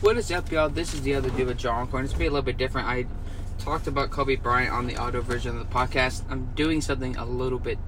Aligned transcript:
What 0.00 0.18
is 0.18 0.30
up, 0.32 0.50
y'all? 0.52 0.68
This 0.68 0.92
is 0.92 1.00
the 1.02 1.14
other 1.14 1.30
dude 1.30 1.46
with 1.46 1.56
John 1.56 1.86
Corn. 1.86 2.04
It's 2.04 2.12
gonna 2.12 2.24
be 2.24 2.26
a 2.26 2.30
little 2.30 2.44
bit 2.44 2.58
different. 2.58 2.88
I 2.88 3.06
talked 3.58 3.86
about 3.86 4.10
Kobe 4.10 4.36
Bryant 4.36 4.70
on 4.70 4.86
the 4.86 4.96
audio 4.96 5.22
version 5.22 5.56
of 5.56 5.66
the 5.66 5.74
podcast. 5.74 6.24
I'm 6.28 6.52
doing 6.54 6.82
something 6.82 7.16
a 7.16 7.24
little 7.24 7.58
bit 7.58 7.78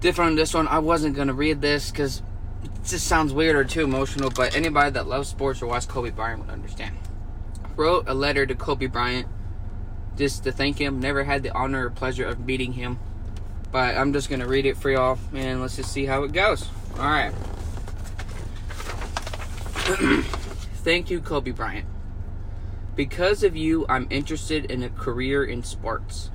different 0.00 0.30
on 0.30 0.36
this 0.36 0.54
one. 0.54 0.66
I 0.68 0.78
wasn't 0.78 1.16
gonna 1.16 1.34
read 1.34 1.60
this 1.60 1.90
because 1.90 2.22
it 2.64 2.70
just 2.84 3.06
sounds 3.06 3.34
weird 3.34 3.54
or 3.54 3.64
too 3.64 3.82
emotional, 3.82 4.30
but 4.30 4.56
anybody 4.56 4.90
that 4.92 5.08
loves 5.08 5.28
sports 5.28 5.60
or 5.60 5.66
watches 5.66 5.86
Kobe 5.86 6.10
Bryant 6.10 6.40
would 6.40 6.50
understand. 6.50 6.96
Wrote 7.76 8.04
a 8.06 8.14
letter 8.14 8.46
to 8.46 8.54
Kobe 8.54 8.86
Bryant 8.86 9.28
just 10.16 10.44
to 10.44 10.52
thank 10.52 10.78
him. 10.78 11.00
Never 11.00 11.24
had 11.24 11.42
the 11.42 11.50
honor 11.50 11.86
or 11.86 11.90
pleasure 11.90 12.24
of 12.24 12.46
meeting 12.46 12.72
him, 12.72 12.98
but 13.70 13.94
I'm 13.94 14.14
just 14.14 14.30
gonna 14.30 14.46
read 14.46 14.64
it 14.64 14.78
for 14.78 14.90
y'all 14.90 15.18
and 15.34 15.60
let's 15.60 15.76
just 15.76 15.92
see 15.92 16.06
how 16.06 16.22
it 16.22 16.32
goes. 16.32 16.66
All 16.98 17.04
right. 17.04 17.34
Thank 20.82 21.10
you, 21.10 21.20
Kobe 21.20 21.50
Bryant. 21.50 21.86
Because 22.96 23.42
of 23.42 23.54
you, 23.54 23.84
I'm 23.86 24.06
interested 24.08 24.70
in 24.70 24.82
a 24.82 24.88
career 24.88 25.44
in 25.44 25.62
sports. 25.62 26.30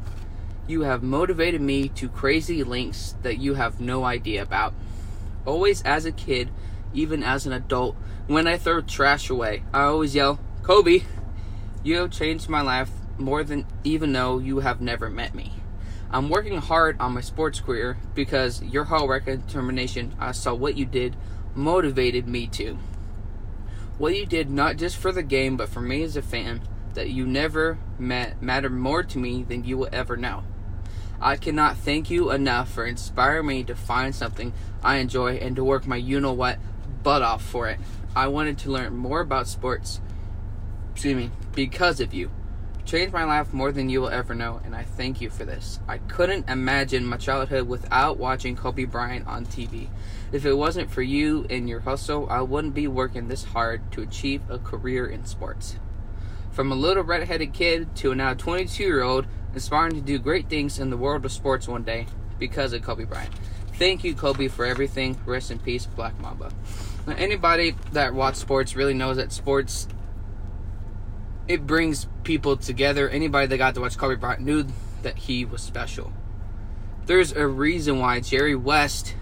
You 0.67 0.81
have 0.81 1.01
motivated 1.01 1.61
me 1.61 1.89
to 1.89 2.07
crazy 2.07 2.63
lengths 2.63 3.15
that 3.23 3.39
you 3.39 3.55
have 3.55 3.81
no 3.81 4.03
idea 4.03 4.43
about. 4.43 4.75
Always 5.47 5.81
as 5.81 6.05
a 6.05 6.11
kid, 6.11 6.51
even 6.93 7.23
as 7.23 7.47
an 7.47 7.53
adult, 7.53 7.95
when 8.27 8.45
I 8.45 8.57
throw 8.57 8.81
trash 8.81 9.31
away, 9.31 9.63
I 9.73 9.81
always 9.81 10.13
yell, 10.13 10.39
Kobe, 10.61 11.01
you 11.83 11.97
have 11.97 12.11
changed 12.11 12.47
my 12.47 12.61
life 12.61 12.91
more 13.17 13.43
than 13.43 13.65
even 13.83 14.13
though 14.13 14.37
you 14.37 14.59
have 14.59 14.79
never 14.79 15.09
met 15.09 15.33
me. 15.33 15.53
I'm 16.11 16.29
working 16.29 16.57
hard 16.57 16.97
on 16.99 17.15
my 17.15 17.21
sports 17.21 17.59
career 17.59 17.97
because 18.13 18.61
your 18.61 18.83
hard 18.83 19.07
work 19.07 19.25
and 19.25 19.43
determination, 19.45 20.13
I 20.19 20.33
saw 20.33 20.53
what 20.53 20.77
you 20.77 20.85
did, 20.85 21.15
motivated 21.55 22.27
me 22.27 22.45
to. 22.47 22.77
What 23.97 24.15
you 24.15 24.25
did 24.25 24.49
not 24.49 24.75
just 24.75 24.97
for 24.97 25.13
the 25.13 25.23
game, 25.23 25.55
but 25.55 25.69
for 25.69 25.79
me 25.79 26.03
as 26.03 26.17
a 26.17 26.21
fan, 26.21 26.61
that 26.95 27.09
you 27.09 27.25
never 27.25 27.77
met 27.97 28.41
mattered 28.41 28.73
more 28.73 29.03
to 29.03 29.17
me 29.17 29.43
than 29.43 29.63
you 29.63 29.77
will 29.77 29.89
ever 29.91 30.17
know. 30.17 30.43
I 31.21 31.37
cannot 31.37 31.77
thank 31.77 32.09
you 32.09 32.31
enough 32.31 32.69
for 32.69 32.85
inspiring 32.85 33.47
me 33.47 33.63
to 33.63 33.75
find 33.75 34.13
something 34.13 34.51
I 34.83 34.97
enjoy 34.97 35.35
and 35.35 35.55
to 35.55 35.63
work 35.63 35.87
my 35.87 35.95
you 35.95 36.19
know 36.19 36.33
what 36.33 36.59
butt 37.03 37.21
off 37.21 37.43
for 37.43 37.69
it. 37.69 37.79
I 38.15 38.27
wanted 38.27 38.57
to 38.59 38.71
learn 38.71 38.97
more 38.97 39.21
about 39.21 39.47
sports, 39.47 40.01
excuse 40.93 41.15
me, 41.15 41.31
because 41.53 42.01
of 42.01 42.13
you. 42.13 42.31
Changed 42.85 43.13
my 43.13 43.23
life 43.23 43.51
more 43.51 43.71
than 43.71 43.89
you 43.89 44.01
will 44.01 44.09
ever 44.09 44.35
know, 44.35 44.61
and 44.63 44.75
I 44.75 44.83
thank 44.83 45.19
you 45.19 45.29
for 45.29 45.43
this. 45.43 45.79
I 45.87 45.97
couldn't 45.97 46.49
imagine 46.49 47.05
my 47.05 47.17
childhood 47.17 47.67
without 47.67 48.17
watching 48.17 48.55
Kobe 48.55 48.85
Bryant 48.85 49.25
on 49.25 49.45
TV. 49.45 49.87
If 50.31 50.45
it 50.45 50.53
wasn't 50.53 50.89
for 50.89 51.01
you 51.01 51.45
and 51.49 51.69
your 51.69 51.81
hustle, 51.81 52.27
I 52.29 52.41
wouldn't 52.41 52.73
be 52.73 52.87
working 52.87 53.27
this 53.27 53.43
hard 53.43 53.91
to 53.93 54.01
achieve 54.01 54.41
a 54.49 54.57
career 54.57 55.05
in 55.05 55.25
sports. 55.25 55.77
From 56.51 56.71
a 56.71 56.75
little 56.75 57.03
redheaded 57.03 57.53
kid 57.53 57.95
to 57.97 58.11
a 58.11 58.15
now 58.15 58.33
22 58.33 58.83
year 58.83 59.03
old, 59.03 59.27
aspiring 59.53 59.95
to 59.95 60.01
do 60.01 60.19
great 60.19 60.49
things 60.49 60.79
in 60.79 60.89
the 60.89 60.97
world 60.97 61.25
of 61.25 61.31
sports 61.31 61.67
one 61.67 61.83
day 61.83 62.07
because 62.39 62.73
of 62.73 62.81
Kobe 62.81 63.05
Bryant. 63.05 63.33
Thank 63.73 64.03
you, 64.03 64.15
Kobe, 64.15 64.47
for 64.47 64.65
everything. 64.65 65.19
Rest 65.25 65.51
in 65.51 65.59
peace, 65.59 65.85
Black 65.85 66.19
Mamba. 66.19 66.51
Now, 67.07 67.15
anybody 67.17 67.75
that 67.91 68.13
watches 68.13 68.39
sports 68.39 68.75
really 68.75 68.93
knows 68.93 69.17
that 69.17 69.31
sports 69.31 69.87
it 71.47 71.67
brings 71.67 72.07
people 72.23 72.57
together. 72.57 73.09
Anybody 73.09 73.47
that 73.47 73.57
got 73.57 73.75
to 73.75 73.81
watch 73.81 73.97
Kobe 73.97 74.15
Bryant 74.15 74.41
knew 74.41 74.65
that 75.03 75.17
he 75.17 75.45
was 75.45 75.61
special. 75.61 76.11
There's 77.05 77.31
a 77.33 77.45
reason 77.45 77.99
why 77.99 78.19
Jerry 78.19 78.55
West 78.55 79.15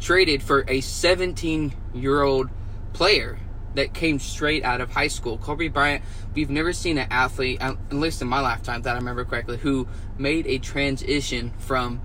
traded 0.00 0.42
for 0.42 0.64
a 0.66 0.80
17 0.80 1.74
year 1.94 2.22
old 2.22 2.50
player 2.92 3.38
that 3.74 3.94
came 3.94 4.18
straight 4.18 4.64
out 4.64 4.80
of 4.80 4.90
high 4.90 5.08
school. 5.08 5.38
Kobe 5.38 5.68
Bryant, 5.68 6.02
we've 6.34 6.50
never 6.50 6.72
seen 6.72 6.98
an 6.98 7.06
athlete, 7.10 7.58
at 7.60 7.76
least 7.92 8.20
in 8.20 8.28
my 8.28 8.40
lifetime 8.40 8.82
that 8.82 8.94
I 8.94 8.98
remember 8.98 9.24
correctly, 9.24 9.58
who 9.58 9.86
made 10.18 10.46
a 10.46 10.58
transition 10.58 11.52
from 11.58 12.00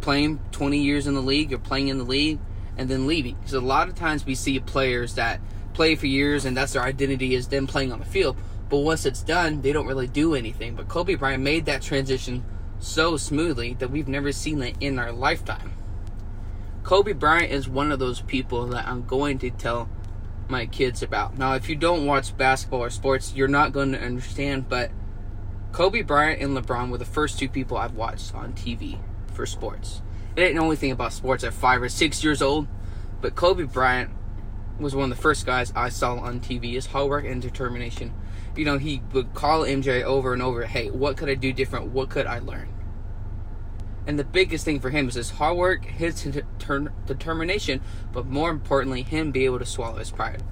playing 0.00 0.40
20 0.52 0.78
years 0.78 1.06
in 1.06 1.14
the 1.14 1.20
league 1.20 1.52
or 1.52 1.58
playing 1.58 1.88
in 1.88 1.98
the 1.98 2.04
league 2.04 2.40
and 2.76 2.88
then 2.88 3.06
leaving. 3.06 3.36
Because 3.36 3.54
a 3.54 3.60
lot 3.60 3.88
of 3.88 3.94
times 3.94 4.26
we 4.26 4.34
see 4.34 4.58
players 4.58 5.14
that 5.14 5.40
play 5.74 5.94
for 5.94 6.06
years 6.06 6.44
and 6.44 6.56
that's 6.56 6.72
their 6.72 6.82
identity 6.82 7.34
is 7.34 7.48
them 7.48 7.66
playing 7.66 7.92
on 7.92 8.00
the 8.00 8.04
field. 8.04 8.36
But 8.68 8.78
once 8.78 9.06
it's 9.06 9.22
done, 9.22 9.62
they 9.62 9.72
don't 9.72 9.86
really 9.86 10.08
do 10.08 10.34
anything. 10.34 10.74
But 10.74 10.88
Kobe 10.88 11.14
Bryant 11.14 11.42
made 11.42 11.66
that 11.66 11.82
transition 11.82 12.44
so 12.80 13.16
smoothly 13.16 13.74
that 13.74 13.90
we've 13.90 14.08
never 14.08 14.32
seen 14.32 14.62
it 14.62 14.76
in 14.80 14.98
our 14.98 15.12
lifetime. 15.12 15.72
Kobe 16.82 17.12
Bryant 17.12 17.52
is 17.52 17.68
one 17.68 17.92
of 17.92 17.98
those 17.98 18.22
people 18.22 18.66
that 18.68 18.86
I'm 18.86 19.04
going 19.06 19.38
to 19.40 19.50
tell 19.50 19.88
my 20.48 20.66
kids 20.66 21.02
about. 21.02 21.36
Now, 21.36 21.54
if 21.54 21.68
you 21.68 21.76
don't 21.76 22.06
watch 22.06 22.36
basketball 22.36 22.84
or 22.84 22.90
sports, 22.90 23.34
you're 23.34 23.48
not 23.48 23.72
going 23.72 23.92
to 23.92 24.00
understand, 24.00 24.68
but 24.68 24.90
Kobe 25.72 26.02
Bryant 26.02 26.40
and 26.40 26.56
LeBron 26.56 26.90
were 26.90 26.98
the 26.98 27.04
first 27.04 27.38
two 27.38 27.48
people 27.48 27.76
I've 27.76 27.94
watched 27.94 28.34
on 28.34 28.54
TV 28.54 28.98
for 29.34 29.44
sports. 29.44 30.02
I 30.32 30.40
didn't 30.40 30.56
know 30.56 30.66
anything 30.66 30.92
about 30.92 31.12
sports 31.12 31.44
at 31.44 31.52
five 31.52 31.82
or 31.82 31.88
six 31.88 32.24
years 32.24 32.40
old, 32.40 32.66
but 33.20 33.34
Kobe 33.34 33.64
Bryant 33.64 34.10
was 34.78 34.94
one 34.94 35.10
of 35.10 35.16
the 35.16 35.22
first 35.22 35.44
guys 35.44 35.72
I 35.74 35.88
saw 35.88 36.16
on 36.16 36.40
TV. 36.40 36.72
His 36.72 36.86
hard 36.86 37.10
work 37.10 37.24
and 37.24 37.42
determination. 37.42 38.14
You 38.56 38.64
know, 38.64 38.78
he 38.78 39.02
would 39.12 39.34
call 39.34 39.62
MJ 39.62 40.02
over 40.02 40.32
and 40.32 40.42
over, 40.42 40.64
hey, 40.64 40.90
what 40.90 41.16
could 41.16 41.28
I 41.28 41.34
do 41.34 41.52
different? 41.52 41.90
What 41.90 42.08
could 42.08 42.26
I 42.26 42.38
learn? 42.38 42.68
And 44.06 44.18
the 44.18 44.24
biggest 44.24 44.64
thing 44.64 44.80
for 44.80 44.90
him 44.90 45.08
is 45.08 45.14
his 45.14 45.30
hard 45.30 45.56
work, 45.56 45.84
his 45.84 46.22
determination, 47.06 47.80
but 48.12 48.26
more 48.26 48.50
importantly, 48.50 49.02
him 49.02 49.32
be 49.32 49.44
able 49.44 49.58
to 49.58 49.66
swallow 49.66 49.98
his 49.98 50.10
pride. 50.10 50.42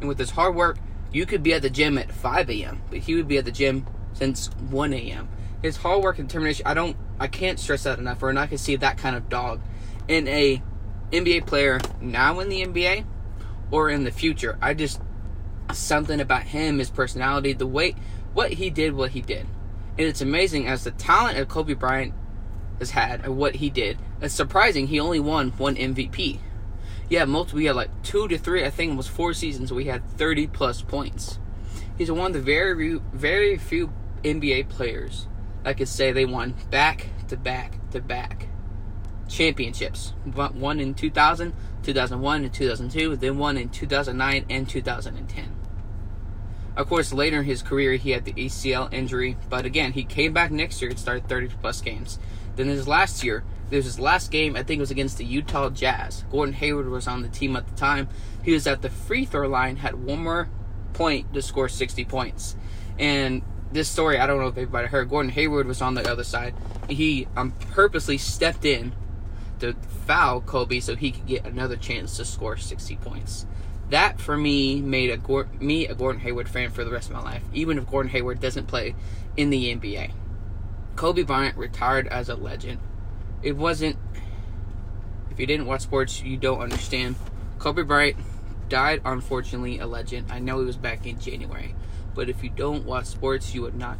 And 0.00 0.08
with 0.08 0.18
his 0.18 0.30
hard 0.30 0.54
work, 0.54 0.78
you 1.12 1.26
could 1.26 1.42
be 1.42 1.52
at 1.52 1.62
the 1.62 1.70
gym 1.70 1.98
at 1.98 2.10
5 2.10 2.48
a.m., 2.48 2.82
but 2.90 3.00
he 3.00 3.14
would 3.14 3.28
be 3.28 3.36
at 3.36 3.44
the 3.44 3.52
gym 3.52 3.86
since 4.14 4.48
1 4.70 4.94
a.m. 4.94 5.28
His 5.60 5.76
hard 5.76 6.02
work 6.02 6.18
and 6.18 6.28
determination, 6.28 6.66
I 6.66 6.74
don't, 6.74 6.96
I 7.20 7.28
can't 7.28 7.60
stress 7.60 7.82
that 7.84 7.98
enough. 7.98 8.22
Or 8.22 8.36
I 8.36 8.46
can 8.46 8.58
see 8.58 8.76
that 8.76 8.98
kind 8.98 9.14
of 9.14 9.28
dog 9.28 9.60
in 10.08 10.26
a 10.26 10.62
NBA 11.10 11.46
player 11.46 11.80
now 12.00 12.40
in 12.40 12.48
the 12.48 12.64
NBA 12.64 13.04
or 13.70 13.90
in 13.90 14.04
the 14.04 14.10
future. 14.10 14.58
I 14.60 14.74
just 14.74 15.00
something 15.72 16.20
about 16.20 16.42
him, 16.42 16.78
his 16.78 16.90
personality, 16.90 17.52
the 17.52 17.66
way 17.66 17.94
what 18.34 18.52
he 18.52 18.70
did, 18.70 18.94
what 18.94 19.10
he 19.10 19.20
did. 19.20 19.46
And 19.98 20.08
it's 20.08 20.20
amazing 20.20 20.66
as 20.66 20.84
the 20.84 20.90
talent 20.92 21.38
of 21.38 21.48
Kobe 21.48 21.74
Bryant 21.74 22.14
has 22.78 22.90
had 22.90 23.24
and 23.24 23.36
what 23.36 23.56
he 23.56 23.70
did. 23.70 23.98
It's 24.20 24.34
surprising 24.34 24.86
he 24.86 25.00
only 25.00 25.20
won 25.20 25.50
one 25.52 25.76
MVP. 25.76 26.38
Yeah, 27.08 27.24
multiple. 27.24 27.58
We 27.58 27.66
had 27.66 27.76
like 27.76 28.02
two 28.02 28.28
to 28.28 28.38
three. 28.38 28.64
I 28.64 28.70
think 28.70 28.92
it 28.92 28.96
was 28.96 29.08
four 29.08 29.34
seasons. 29.34 29.72
We 29.72 29.84
had 29.86 30.08
30 30.10 30.46
plus 30.48 30.82
points. 30.82 31.38
He's 31.98 32.10
one 32.10 32.28
of 32.28 32.32
the 32.32 32.40
very, 32.40 32.98
very 33.12 33.58
few 33.58 33.92
NBA 34.24 34.68
players 34.68 35.26
that 35.62 35.76
could 35.76 35.88
say 35.88 36.12
they 36.12 36.24
won 36.24 36.54
back 36.70 37.08
to 37.28 37.36
back 37.36 37.78
to 37.90 38.00
back 38.00 38.48
championships. 39.28 40.14
One 40.34 40.80
in 40.80 40.94
2000, 40.94 41.52
2001, 41.82 42.44
and 42.44 42.52
2002. 42.52 43.16
Then 43.16 43.38
one 43.38 43.56
in 43.56 43.68
2009 43.68 44.46
and 44.48 44.68
2010. 44.68 45.56
Of 46.74 46.88
course, 46.88 47.12
later 47.12 47.40
in 47.40 47.44
his 47.44 47.62
career, 47.62 47.96
he 47.96 48.12
had 48.12 48.24
the 48.24 48.32
ACL 48.32 48.92
injury, 48.92 49.36
but 49.50 49.66
again, 49.66 49.92
he 49.92 50.04
came 50.04 50.32
back 50.32 50.50
next 50.50 50.80
year 50.80 50.90
and 50.90 50.98
started 50.98 51.28
30 51.28 51.48
plus 51.60 51.82
games. 51.82 52.18
Then 52.56 52.68
his 52.68 52.86
last 52.86 53.24
year, 53.24 53.44
there's 53.70 53.84
his 53.84 53.98
last 53.98 54.30
game, 54.30 54.54
I 54.54 54.62
think 54.62 54.78
it 54.78 54.82
was 54.82 54.90
against 54.90 55.18
the 55.18 55.24
Utah 55.24 55.70
Jazz. 55.70 56.24
Gordon 56.30 56.54
Hayward 56.54 56.88
was 56.88 57.06
on 57.06 57.22
the 57.22 57.28
team 57.28 57.56
at 57.56 57.66
the 57.66 57.74
time. 57.74 58.08
He 58.42 58.52
was 58.52 58.66
at 58.66 58.82
the 58.82 58.90
free 58.90 59.24
throw 59.24 59.48
line, 59.48 59.76
had 59.76 59.94
one 59.94 60.22
more 60.22 60.48
point 60.92 61.32
to 61.32 61.40
score 61.40 61.68
60 61.68 62.04
points. 62.04 62.54
And 62.98 63.42
this 63.72 63.88
story, 63.88 64.18
I 64.18 64.26
don't 64.26 64.38
know 64.38 64.48
if 64.48 64.58
everybody 64.58 64.88
heard, 64.88 65.08
Gordon 65.08 65.32
Hayward 65.32 65.66
was 65.66 65.80
on 65.80 65.94
the 65.94 66.10
other 66.10 66.24
side. 66.24 66.54
He 66.88 67.26
um, 67.36 67.52
purposely 67.70 68.18
stepped 68.18 68.64
in 68.64 68.94
to 69.60 69.74
foul 70.06 70.40
Kobe 70.42 70.80
so 70.80 70.94
he 70.94 71.12
could 71.12 71.26
get 71.26 71.46
another 71.46 71.76
chance 71.76 72.16
to 72.18 72.24
score 72.24 72.56
60 72.56 72.96
points. 72.96 73.46
That 73.88 74.20
for 74.20 74.36
me 74.36 74.80
made 74.80 75.10
a 75.10 75.46
me 75.60 75.86
a 75.86 75.94
Gordon 75.94 76.20
Hayward 76.22 76.48
fan 76.48 76.70
for 76.70 76.84
the 76.84 76.90
rest 76.90 77.10
of 77.10 77.16
my 77.16 77.22
life, 77.22 77.42
even 77.52 77.78
if 77.78 77.88
Gordon 77.88 78.10
Hayward 78.10 78.40
doesn't 78.40 78.66
play 78.66 78.94
in 79.36 79.50
the 79.50 79.74
NBA. 79.74 80.12
Kobe 80.96 81.22
Bryant 81.22 81.56
retired 81.56 82.06
as 82.06 82.28
a 82.28 82.34
legend. 82.34 82.78
It 83.42 83.56
wasn't. 83.56 83.96
If 85.30 85.40
you 85.40 85.46
didn't 85.46 85.66
watch 85.66 85.80
sports, 85.82 86.22
you 86.22 86.36
don't 86.36 86.60
understand. 86.60 87.16
Kobe 87.58 87.82
Bryant 87.82 88.16
died, 88.68 89.00
unfortunately, 89.04 89.78
a 89.78 89.86
legend. 89.86 90.30
I 90.30 90.38
know 90.38 90.60
he 90.60 90.66
was 90.66 90.76
back 90.76 91.06
in 91.06 91.18
January. 91.18 91.74
But 92.14 92.28
if 92.28 92.44
you 92.44 92.50
don't 92.50 92.84
watch 92.84 93.06
sports, 93.06 93.54
you 93.54 93.62
would 93.62 93.74
not 93.74 93.98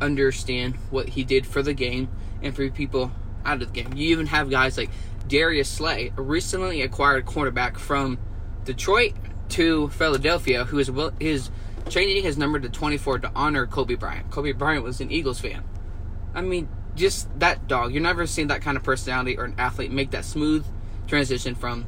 understand 0.00 0.74
what 0.90 1.08
he 1.10 1.24
did 1.24 1.46
for 1.46 1.62
the 1.62 1.72
game 1.72 2.08
and 2.42 2.54
for 2.54 2.68
people 2.70 3.10
out 3.44 3.62
of 3.62 3.72
the 3.72 3.82
game. 3.82 3.94
You 3.94 4.08
even 4.08 4.26
have 4.26 4.50
guys 4.50 4.76
like 4.76 4.90
Darius 5.26 5.68
Slay, 5.68 6.12
a 6.16 6.22
recently 6.22 6.82
acquired 6.82 7.24
cornerback 7.24 7.78
from 7.78 8.18
Detroit 8.64 9.14
to 9.50 9.88
Philadelphia, 9.88 10.64
who 10.64 10.78
is 10.78 10.90
his 11.20 11.50
changing 11.88 12.22
his 12.22 12.36
number 12.36 12.58
to 12.58 12.68
24 12.68 13.20
to 13.20 13.30
honor 13.34 13.66
Kobe 13.66 13.94
Bryant. 13.94 14.30
Kobe 14.30 14.52
Bryant 14.52 14.84
was 14.84 15.00
an 15.00 15.10
Eagles 15.10 15.40
fan. 15.40 15.62
I 16.36 16.42
mean, 16.42 16.68
just 16.94 17.28
that 17.40 17.66
dog. 17.66 17.92
You're 17.92 18.02
never 18.02 18.26
seen 18.26 18.48
that 18.48 18.62
kind 18.62 18.76
of 18.76 18.84
personality 18.84 19.38
or 19.38 19.44
an 19.44 19.54
athlete 19.58 19.90
make 19.90 20.12
that 20.12 20.24
smooth 20.24 20.64
transition 21.08 21.54
from 21.54 21.86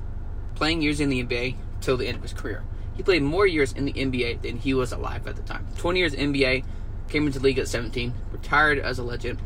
playing 0.55 0.83
years 0.83 1.00
in 1.00 1.11
the 1.11 1.23
NBA 1.23 1.55
till 1.81 1.97
the 1.97 2.09
end 2.09 2.17
of 2.17 2.23
his 2.23 2.33
career. 2.33 2.65
He 2.97 3.03
played 3.03 3.23
more 3.23 3.47
years 3.47 3.73
in 3.73 3.85
the 3.85 3.93
NBA 3.93 4.43
than 4.43 4.56
he 4.56 4.75
was 4.75 4.91
alive 4.91 5.29
at 5.29 5.37
the 5.37 5.43
time. 5.43 5.67
20 5.77 6.00
years 6.00 6.15
NBA, 6.15 6.65
came 7.09 7.27
into 7.27 7.39
the 7.39 7.45
league 7.45 7.59
at 7.59 7.69
17, 7.69 8.12
retired 8.33 8.79
as 8.79 8.99
a 8.99 9.03
legend. 9.03 9.39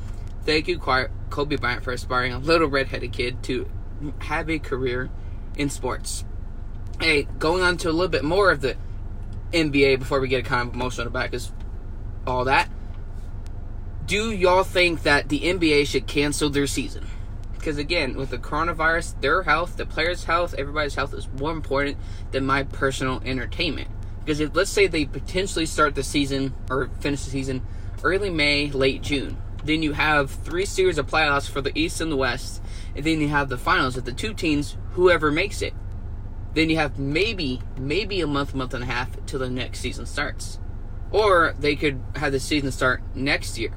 Thank 0.44 0.68
you, 0.68 0.78
Kobe 0.78 1.56
Bryant, 1.56 1.84
for 1.84 1.92
aspiring 1.92 2.32
a 2.32 2.38
little 2.38 2.68
redheaded 2.68 3.12
kid 3.12 3.42
to 3.44 3.68
have 4.20 4.48
a 4.48 4.58
career 4.58 5.10
in 5.56 5.68
sports. 5.68 6.24
Hey, 7.00 7.24
going 7.38 7.62
on 7.62 7.76
to 7.78 7.90
a 7.90 7.92
little 7.92 8.08
bit 8.08 8.24
more 8.24 8.50
of 8.50 8.60
the 8.60 8.76
NBA 9.52 9.98
before 9.98 10.18
we 10.20 10.28
get 10.28 10.46
a 10.46 10.48
kind 10.48 10.68
of 10.68 10.74
emotional 10.74 11.08
about 11.08 11.30
because 11.30 11.52
all 12.26 12.44
that. 12.46 12.68
Do 14.06 14.32
y'all 14.32 14.64
think 14.64 15.04
that 15.04 15.28
the 15.28 15.40
NBA 15.40 15.86
should 15.86 16.08
cancel 16.08 16.50
their 16.50 16.66
season? 16.66 17.06
Because 17.54 17.78
again, 17.78 18.16
with 18.16 18.30
the 18.30 18.38
coronavirus, 18.38 19.20
their 19.20 19.44
health, 19.44 19.76
the 19.76 19.86
players' 19.86 20.24
health, 20.24 20.54
everybody's 20.58 20.96
health 20.96 21.14
is 21.14 21.28
more 21.38 21.52
important 21.52 21.96
than 22.32 22.44
my 22.44 22.64
personal 22.64 23.22
entertainment. 23.24 23.88
Because 24.24 24.40
if 24.40 24.56
let's 24.56 24.70
say 24.70 24.88
they 24.88 25.04
potentially 25.04 25.66
start 25.66 25.94
the 25.94 26.02
season 26.02 26.52
or 26.68 26.88
finish 27.00 27.22
the 27.22 27.30
season 27.30 27.62
early 28.02 28.28
May, 28.28 28.70
late 28.72 29.02
June, 29.02 29.36
then 29.64 29.84
you 29.84 29.92
have 29.92 30.32
three 30.32 30.66
series 30.66 30.98
of 30.98 31.06
playoffs 31.06 31.48
for 31.48 31.60
the 31.60 31.76
East 31.78 32.00
and 32.00 32.10
the 32.10 32.16
West, 32.16 32.60
and 32.96 33.04
then 33.04 33.20
you 33.20 33.28
have 33.28 33.48
the 33.48 33.56
finals 33.56 33.96
of 33.96 34.04
the 34.04 34.12
two 34.12 34.34
teams, 34.34 34.76
whoever 34.92 35.30
makes 35.30 35.62
it. 35.62 35.74
Then 36.54 36.68
you 36.68 36.76
have 36.76 36.98
maybe, 36.98 37.62
maybe 37.78 38.20
a 38.20 38.26
month, 38.26 38.52
month 38.52 38.74
and 38.74 38.82
a 38.82 38.86
half 38.86 39.24
till 39.26 39.38
the 39.38 39.48
next 39.48 39.78
season 39.78 40.06
starts. 40.06 40.58
Or 41.12 41.54
they 41.58 41.76
could 41.76 42.02
have 42.16 42.32
the 42.32 42.40
season 42.40 42.72
start 42.72 43.02
next 43.14 43.56
year. 43.56 43.72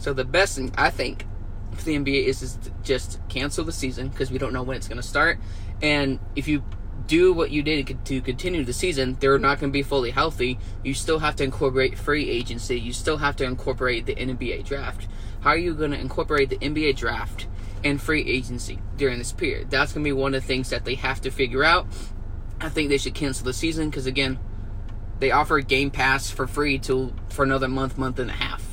So 0.00 0.14
the 0.14 0.24
best 0.24 0.56
thing 0.56 0.72
I 0.76 0.90
think 0.90 1.26
for 1.72 1.84
the 1.84 1.96
NBA 1.96 2.24
is, 2.24 2.42
is 2.42 2.58
just 2.82 3.20
cancel 3.28 3.64
the 3.64 3.72
season 3.72 4.08
because 4.08 4.30
we 4.30 4.38
don't 4.38 4.52
know 4.52 4.62
when 4.62 4.76
it's 4.76 4.88
going 4.88 5.00
to 5.00 5.06
start. 5.06 5.38
And 5.82 6.18
if 6.34 6.48
you 6.48 6.64
do 7.06 7.32
what 7.32 7.50
you 7.50 7.62
did 7.62 7.98
to 8.06 8.20
continue 8.22 8.64
the 8.64 8.72
season, 8.72 9.16
they're 9.20 9.38
not 9.38 9.60
going 9.60 9.70
to 9.70 9.72
be 9.72 9.82
fully 9.82 10.10
healthy. 10.10 10.58
You 10.82 10.94
still 10.94 11.18
have 11.18 11.36
to 11.36 11.44
incorporate 11.44 11.98
free 11.98 12.30
agency. 12.30 12.80
You 12.80 12.92
still 12.92 13.18
have 13.18 13.36
to 13.36 13.44
incorporate 13.44 14.06
the 14.06 14.14
NBA 14.14 14.64
draft. 14.64 15.06
How 15.40 15.50
are 15.50 15.58
you 15.58 15.74
going 15.74 15.90
to 15.90 16.00
incorporate 16.00 16.48
the 16.48 16.58
NBA 16.58 16.96
draft 16.96 17.46
and 17.84 18.00
free 18.00 18.22
agency 18.22 18.78
during 18.96 19.18
this 19.18 19.32
period? 19.32 19.70
That's 19.70 19.92
going 19.92 20.04
to 20.04 20.08
be 20.08 20.12
one 20.12 20.34
of 20.34 20.42
the 20.42 20.46
things 20.46 20.70
that 20.70 20.84
they 20.86 20.94
have 20.94 21.20
to 21.22 21.30
figure 21.30 21.64
out. 21.64 21.86
I 22.60 22.70
think 22.70 22.88
they 22.88 22.98
should 22.98 23.14
cancel 23.14 23.44
the 23.44 23.52
season 23.52 23.90
because 23.90 24.06
again, 24.06 24.38
they 25.18 25.30
offer 25.30 25.60
Game 25.60 25.90
Pass 25.90 26.30
for 26.30 26.46
free 26.46 26.78
to 26.80 27.12
for 27.28 27.42
another 27.42 27.68
month, 27.68 27.98
month 27.98 28.18
and 28.18 28.30
a 28.30 28.34
half. 28.34 28.69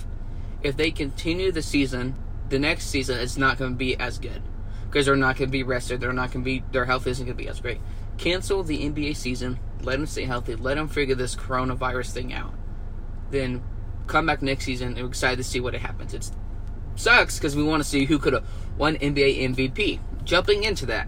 If 0.63 0.77
they 0.77 0.92
continue 0.92 1.51
the 1.51 1.62
season, 1.62 2.15
the 2.50 2.59
next 2.59 2.88
season 2.88 3.19
is 3.19 3.38
not 3.38 3.57
going 3.57 3.71
to 3.71 3.77
be 3.77 3.98
as 3.98 4.19
good 4.19 4.42
because 4.86 5.06
they're 5.06 5.15
not 5.15 5.38
going 5.38 5.50
to 5.50 5.51
be 5.51 5.63
rested. 5.63 6.01
They're 6.01 6.13
not 6.13 6.31
going 6.31 6.44
to 6.44 6.45
be 6.45 6.63
their 6.71 6.86
health 6.86 7.07
isn't 7.07 7.25
going 7.25 7.38
to 7.38 7.44
be 7.44 7.50
as 7.50 7.59
great 7.59 7.80
cancel 8.18 8.63
the 8.63 8.89
NBA 8.89 9.15
season, 9.15 9.59
let 9.81 9.98
them 9.98 10.06
stay 10.06 10.25
healthy, 10.25 10.56
let 10.56 10.75
them 10.75 10.88
figure 10.88 11.15
this 11.15 11.36
coronavirus 11.36 12.12
thing 12.12 12.33
out. 12.33 12.54
Then 13.31 13.63
come 14.07 14.25
back 14.25 14.42
next 14.42 14.65
season 14.65 14.95
we're 14.95 15.06
excited 15.06 15.38
to 15.38 15.44
see 15.44 15.59
what 15.59 15.74
happens. 15.75 16.13
It 16.13 16.30
sucks 16.95 17.38
because 17.38 17.56
we 17.56 17.63
want 17.63 17.83
to 17.83 17.89
see 17.89 18.06
who 18.06 18.19
could 18.19 18.33
have 18.33 18.45
won 18.77 18.95
NBA 18.98 19.50
MVP. 19.50 20.00
Jumping 20.24 20.63
into 20.63 20.86
that, 20.88 21.07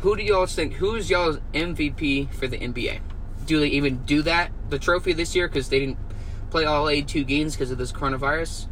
who 0.00 0.16
do 0.16 0.22
y'all 0.22 0.46
think? 0.46 0.74
Who's 0.74 1.10
y'all's 1.10 1.38
MVP 1.52 2.32
for 2.34 2.46
the 2.46 2.58
NBA? 2.58 3.00
Do 3.44 3.60
they 3.60 3.68
even 3.68 4.04
do 4.04 4.22
that 4.22 4.50
the 4.68 4.78
trophy 4.78 5.12
this 5.12 5.34
year 5.34 5.48
because 5.48 5.68
they 5.68 5.80
didn't 5.80 5.98
play 6.50 6.64
all 6.64 6.88
82 6.88 7.24
games 7.24 7.54
because 7.54 7.70
of 7.70 7.78
this 7.78 7.92
coronavirus? 7.92 8.66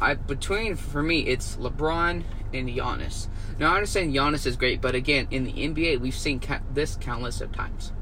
I 0.00 0.14
between 0.14 0.76
for 0.76 1.02
me 1.02 1.20
it's 1.20 1.56
LeBron 1.56 2.22
and 2.54 2.68
Giannis. 2.68 3.28
Now, 3.58 3.72
I 3.72 3.74
understand 3.74 4.14
Giannis 4.14 4.46
is 4.46 4.56
great, 4.56 4.80
but 4.80 4.94
again, 4.94 5.26
in 5.30 5.44
the 5.44 5.52
NBA, 5.52 6.00
we've 6.00 6.14
seen 6.14 6.40
ca- 6.40 6.60
this 6.72 6.96
countless 7.00 7.40
of 7.40 7.52
times. 7.52 7.92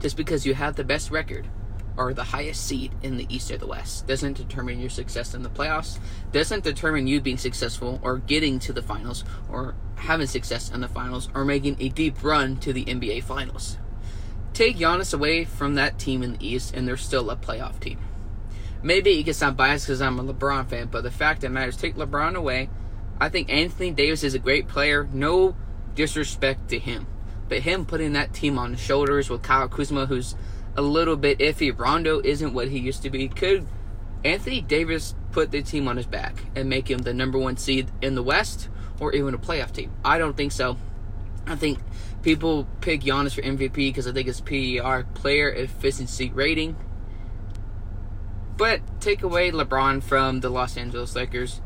Just 0.00 0.16
because 0.16 0.44
you 0.44 0.54
have 0.54 0.76
the 0.76 0.84
best 0.84 1.10
record 1.10 1.48
or 1.96 2.12
the 2.12 2.24
highest 2.24 2.66
seed 2.66 2.92
in 3.02 3.16
the 3.16 3.26
East 3.34 3.50
or 3.50 3.56
the 3.56 3.66
West 3.66 4.06
doesn't 4.06 4.36
determine 4.36 4.78
your 4.78 4.90
success 4.90 5.32
in 5.34 5.42
the 5.42 5.48
playoffs, 5.48 5.98
doesn't 6.32 6.64
determine 6.64 7.06
you 7.06 7.20
being 7.20 7.38
successful 7.38 7.98
or 8.02 8.18
getting 8.18 8.58
to 8.58 8.72
the 8.72 8.82
finals 8.82 9.24
or 9.50 9.74
having 9.96 10.26
success 10.26 10.70
in 10.70 10.82
the 10.82 10.88
finals 10.88 11.30
or 11.34 11.44
making 11.44 11.76
a 11.80 11.88
deep 11.88 12.22
run 12.22 12.58
to 12.58 12.72
the 12.72 12.84
NBA 12.84 13.24
finals. 13.24 13.78
Take 14.52 14.76
Giannis 14.76 15.14
away 15.14 15.44
from 15.44 15.74
that 15.74 15.98
team 15.98 16.22
in 16.22 16.32
the 16.32 16.46
East, 16.46 16.74
and 16.74 16.86
they're 16.86 16.96
still 16.96 17.30
a 17.30 17.36
playoff 17.36 17.80
team. 17.80 17.98
Maybe 18.86 19.18
it 19.18 19.24
gets 19.24 19.38
sound 19.38 19.56
biased 19.56 19.86
because 19.86 20.00
I'm 20.00 20.20
a 20.20 20.32
LeBron 20.32 20.68
fan, 20.68 20.86
but 20.92 21.02
the 21.02 21.10
fact 21.10 21.40
that 21.40 21.50
matters, 21.50 21.76
take 21.76 21.96
LeBron 21.96 22.36
away, 22.36 22.68
I 23.20 23.28
think 23.28 23.50
Anthony 23.50 23.90
Davis 23.90 24.22
is 24.22 24.34
a 24.34 24.38
great 24.38 24.68
player. 24.68 25.08
No 25.12 25.56
disrespect 25.96 26.68
to 26.68 26.78
him. 26.78 27.08
But 27.48 27.62
him 27.62 27.84
putting 27.84 28.12
that 28.12 28.32
team 28.32 28.60
on 28.60 28.70
his 28.70 28.80
shoulders 28.80 29.28
with 29.28 29.42
Kyle 29.42 29.66
Kuzma, 29.66 30.06
who's 30.06 30.36
a 30.76 30.82
little 30.82 31.16
bit 31.16 31.40
iffy. 31.40 31.76
Rondo 31.76 32.20
isn't 32.22 32.54
what 32.54 32.68
he 32.68 32.78
used 32.78 33.02
to 33.02 33.10
be. 33.10 33.26
Could 33.26 33.66
Anthony 34.24 34.60
Davis 34.60 35.16
put 35.32 35.50
the 35.50 35.62
team 35.62 35.88
on 35.88 35.96
his 35.96 36.06
back 36.06 36.44
and 36.54 36.68
make 36.68 36.88
him 36.88 36.98
the 36.98 37.12
number 37.12 37.40
one 37.40 37.56
seed 37.56 37.90
in 38.02 38.14
the 38.14 38.22
West 38.22 38.68
or 39.00 39.12
even 39.16 39.34
a 39.34 39.38
playoff 39.38 39.72
team? 39.72 39.90
I 40.04 40.18
don't 40.18 40.36
think 40.36 40.52
so. 40.52 40.76
I 41.44 41.56
think 41.56 41.80
people 42.22 42.68
pick 42.82 43.00
Giannis 43.00 43.34
for 43.34 43.42
MVP 43.42 43.74
because 43.74 44.06
I 44.06 44.12
think 44.12 44.28
it's 44.28 44.40
PER 44.40 45.08
player 45.14 45.50
efficiency 45.50 46.30
rating. 46.30 46.76
But 48.56 48.80
take 49.00 49.22
away 49.22 49.50
LeBron 49.50 50.02
from 50.02 50.40
the 50.40 50.48
Los 50.48 50.76
Angeles 50.76 51.14
Lakers 51.14 51.60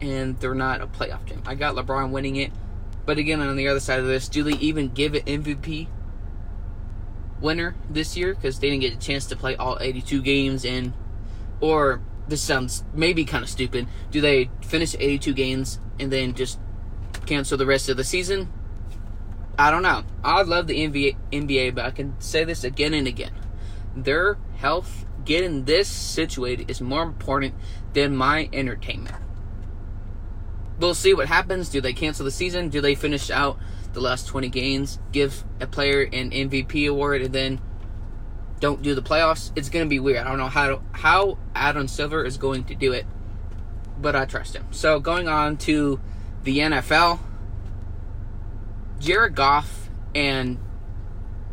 and 0.00 0.38
they're 0.40 0.54
not 0.54 0.80
a 0.80 0.86
playoff 0.86 1.26
team. 1.26 1.42
I 1.46 1.54
got 1.54 1.76
LeBron 1.76 2.10
winning 2.10 2.36
it, 2.36 2.52
but 3.06 3.18
again, 3.18 3.40
on 3.40 3.56
the 3.56 3.68
other 3.68 3.80
side 3.80 4.00
of 4.00 4.06
this, 4.06 4.28
do 4.28 4.42
they 4.42 4.54
even 4.54 4.88
give 4.88 5.14
it 5.14 5.24
MVP 5.26 5.86
winner 7.40 7.74
this 7.90 8.16
year 8.16 8.34
because 8.34 8.58
they 8.58 8.70
didn't 8.70 8.82
get 8.82 8.94
a 8.94 8.98
chance 8.98 9.26
to 9.26 9.36
play 9.36 9.56
all 9.56 9.76
82 9.80 10.22
games 10.22 10.64
and 10.64 10.92
or 11.60 12.00
this 12.28 12.40
sounds 12.40 12.84
maybe 12.94 13.24
kind 13.24 13.42
of 13.42 13.50
stupid. 13.50 13.86
Do 14.10 14.20
they 14.20 14.50
finish 14.62 14.94
82 14.98 15.34
games 15.34 15.80
and 15.98 16.12
then 16.12 16.34
just 16.34 16.58
cancel 17.26 17.58
the 17.58 17.66
rest 17.66 17.88
of 17.88 17.96
the 17.96 18.04
season? 18.04 18.52
I 19.58 19.70
don't 19.70 19.82
know. 19.82 20.04
I 20.24 20.42
love 20.42 20.66
the 20.66 20.76
NBA, 20.76 21.16
NBA, 21.30 21.74
but 21.74 21.84
I 21.84 21.90
can 21.90 22.18
say 22.20 22.44
this 22.44 22.64
again 22.64 22.94
and 22.94 23.06
again. 23.06 23.32
Their 23.94 24.38
health, 24.56 25.04
getting 25.24 25.64
this 25.64 25.88
situated, 25.88 26.70
is 26.70 26.80
more 26.80 27.02
important 27.02 27.54
than 27.92 28.16
my 28.16 28.48
entertainment 28.52 29.16
we'll 30.82 30.94
see 30.94 31.14
what 31.14 31.28
happens. 31.28 31.68
Do 31.68 31.80
they 31.80 31.92
cancel 31.92 32.24
the 32.24 32.30
season? 32.30 32.68
Do 32.68 32.80
they 32.80 32.94
finish 32.94 33.30
out 33.30 33.58
the 33.92 34.00
last 34.00 34.26
20 34.26 34.48
games, 34.48 34.98
give 35.12 35.44
a 35.60 35.66
player 35.66 36.02
an 36.02 36.30
MVP 36.30 36.88
award, 36.88 37.22
and 37.22 37.34
then 37.34 37.60
don't 38.60 38.82
do 38.82 38.94
the 38.94 39.02
playoffs? 39.02 39.52
It's 39.56 39.68
going 39.68 39.84
to 39.84 39.88
be 39.88 40.00
weird. 40.00 40.18
I 40.18 40.24
don't 40.28 40.38
know 40.38 40.48
how 40.48 40.82
how 40.92 41.38
Adam 41.54 41.88
Silver 41.88 42.24
is 42.24 42.36
going 42.36 42.64
to 42.64 42.74
do 42.74 42.92
it, 42.92 43.06
but 43.98 44.14
I 44.16 44.24
trust 44.24 44.54
him. 44.54 44.66
So 44.70 45.00
going 45.00 45.28
on 45.28 45.56
to 45.58 46.00
the 46.42 46.58
NFL, 46.58 47.20
Jared 48.98 49.34
Goff 49.34 49.88
and 50.14 50.58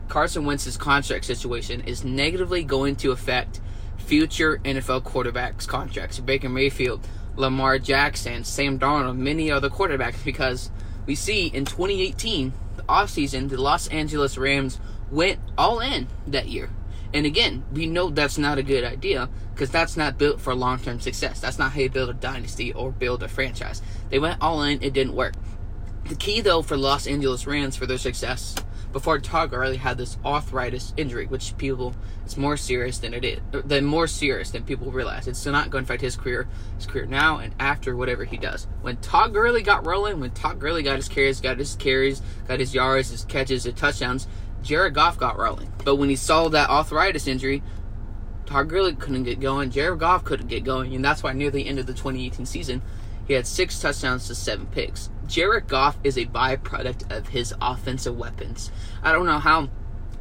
Carson 0.07 0.45
Wentz's 0.45 0.75
contract 0.75 1.25
situation 1.25 1.81
is 1.81 2.03
negatively 2.03 2.63
going 2.63 2.95
to 2.97 3.11
affect 3.11 3.61
future 4.09 4.57
NFL 4.65 5.03
quarterbacks' 5.03 5.67
contracts. 5.67 6.19
Baker 6.19 6.49
Mayfield 6.49 7.07
Lamar 7.35 7.77
Jackson, 7.77 8.43
Sam 8.43 8.79
Darnold, 8.79 9.17
many 9.17 9.51
other 9.51 9.69
quarterbacks 9.69 10.25
because 10.25 10.71
we 11.05 11.13
see 11.13 11.45
in 11.45 11.63
2018, 11.63 12.51
the 12.75 12.81
offseason, 12.83 13.49
the 13.49 13.61
Los 13.61 13.87
Angeles 13.89 14.35
Rams 14.35 14.79
went 15.11 15.39
all 15.59 15.79
in 15.79 16.07
that 16.25 16.47
year. 16.47 16.71
And 17.13 17.27
again, 17.27 17.63
we 17.71 17.85
know 17.85 18.09
that's 18.09 18.39
not 18.39 18.57
a 18.57 18.63
good 18.63 18.83
idea 18.83 19.29
because 19.53 19.69
that's 19.69 19.95
not 19.95 20.17
built 20.17 20.41
for 20.41 20.55
long 20.55 20.79
term 20.79 20.99
success. 20.99 21.39
That's 21.39 21.59
not 21.59 21.73
how 21.73 21.81
you 21.81 21.91
build 21.91 22.09
a 22.09 22.13
dynasty 22.13 22.73
or 22.73 22.91
build 22.91 23.21
a 23.21 23.27
franchise. 23.27 23.83
They 24.09 24.17
went 24.17 24.41
all 24.41 24.63
in, 24.63 24.81
it 24.81 24.93
didn't 24.93 25.13
work. 25.13 25.35
The 26.05 26.15
key, 26.15 26.41
though, 26.41 26.63
for 26.63 26.77
Los 26.77 27.05
Angeles 27.05 27.45
Rams 27.45 27.75
for 27.75 27.85
their 27.85 27.99
success 27.99 28.55
before 28.91 29.19
Todd 29.19 29.51
Gurley 29.51 29.77
had 29.77 29.97
this 29.97 30.17
arthritis 30.25 30.93
injury, 30.97 31.27
which 31.27 31.55
people 31.57 31.93
it's 32.25 32.37
more 32.37 32.57
serious 32.57 32.99
than 32.99 33.13
it 33.13 33.23
is, 33.25 33.39
than 33.51 33.85
more 33.85 34.07
serious 34.07 34.51
than 34.51 34.63
people 34.63 34.91
realize. 34.91 35.27
It's 35.27 35.45
not 35.45 35.69
going 35.69 35.83
to 35.83 35.87
affect 35.87 36.01
his 36.01 36.15
career, 36.15 36.47
his 36.75 36.85
career 36.85 37.05
now 37.05 37.37
and 37.37 37.53
after 37.59 37.95
whatever 37.95 38.25
he 38.25 38.37
does. 38.37 38.67
When 38.81 38.97
Todd 38.97 39.33
Gurley 39.33 39.63
got 39.63 39.85
rolling, 39.85 40.19
when 40.19 40.31
Todd 40.31 40.59
Gurley 40.59 40.83
got 40.83 40.97
his 40.97 41.07
carries, 41.07 41.41
got 41.41 41.57
his 41.57 41.75
carries, 41.75 42.21
got 42.47 42.59
his 42.59 42.73
yards, 42.73 43.09
his 43.09 43.25
catches, 43.25 43.63
his 43.63 43.73
touchdowns, 43.73 44.27
Jared 44.61 44.93
Goff 44.93 45.17
got 45.17 45.37
rolling. 45.37 45.71
But 45.85 45.95
when 45.95 46.09
he 46.09 46.15
saw 46.15 46.49
that 46.49 46.69
arthritis 46.69 47.27
injury, 47.27 47.63
Todd 48.45 48.69
Gurley 48.69 48.95
couldn't 48.95 49.23
get 49.23 49.39
going, 49.39 49.69
Jared 49.69 49.99
Goff 49.99 50.23
couldn't 50.23 50.47
get 50.47 50.63
going, 50.63 50.95
and 50.95 51.05
that's 51.05 51.21
why 51.21 51.33
near 51.33 51.51
the 51.51 51.67
end 51.67 51.79
of 51.79 51.85
the 51.85 51.93
2018 51.93 52.45
season, 52.45 52.81
he 53.29 53.35
had 53.35 53.45
six 53.45 53.79
touchdowns 53.79 54.25
to 54.25 54.33
seven 54.33 54.65
picks. 54.65 55.11
Jared 55.27 55.67
Goff 55.67 55.99
is 56.03 56.17
a 56.17 56.25
byproduct 56.25 57.15
of 57.15 57.27
his 57.27 57.53
offensive 57.61 58.17
weapons. 58.17 58.71
I 59.03 59.11
don't 59.11 59.27
know 59.27 59.37
how 59.37 59.69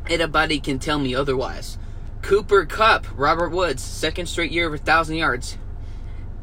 anybody 0.06 0.60
can 0.60 0.78
tell 0.78 0.98
me 0.98 1.14
otherwise. 1.14 1.78
Cooper 2.20 2.66
Kupp, 2.66 3.06
Robert 3.16 3.48
Woods, 3.48 3.82
second 3.82 4.26
straight 4.26 4.52
year 4.52 4.66
of 4.66 4.74
a 4.74 4.78
thousand 4.78 5.16
yards. 5.16 5.56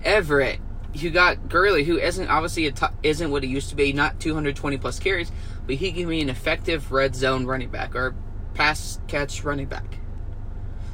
Everett, 0.03 0.59
you 0.91 1.11
got 1.11 1.49
Gurley, 1.49 1.83
who 1.83 1.99
isn't 1.99 2.29
obviously 2.29 2.65
a 2.65 2.73
isn't 3.03 3.29
what 3.29 3.43
he 3.43 3.49
used 3.49 3.69
to 3.69 3.75
be, 3.75 3.93
not 3.93 4.19
220 4.19 4.77
plus 4.77 4.99
carries, 4.99 5.31
but 5.67 5.75
he 5.75 5.91
can 5.91 6.09
be 6.09 6.21
an 6.21 6.29
effective 6.31 6.91
red 6.91 7.15
zone 7.15 7.45
running 7.45 7.69
back 7.69 7.93
or 7.93 8.15
pass 8.55 8.99
catch 9.07 9.43
running 9.43 9.67
back. 9.67 9.99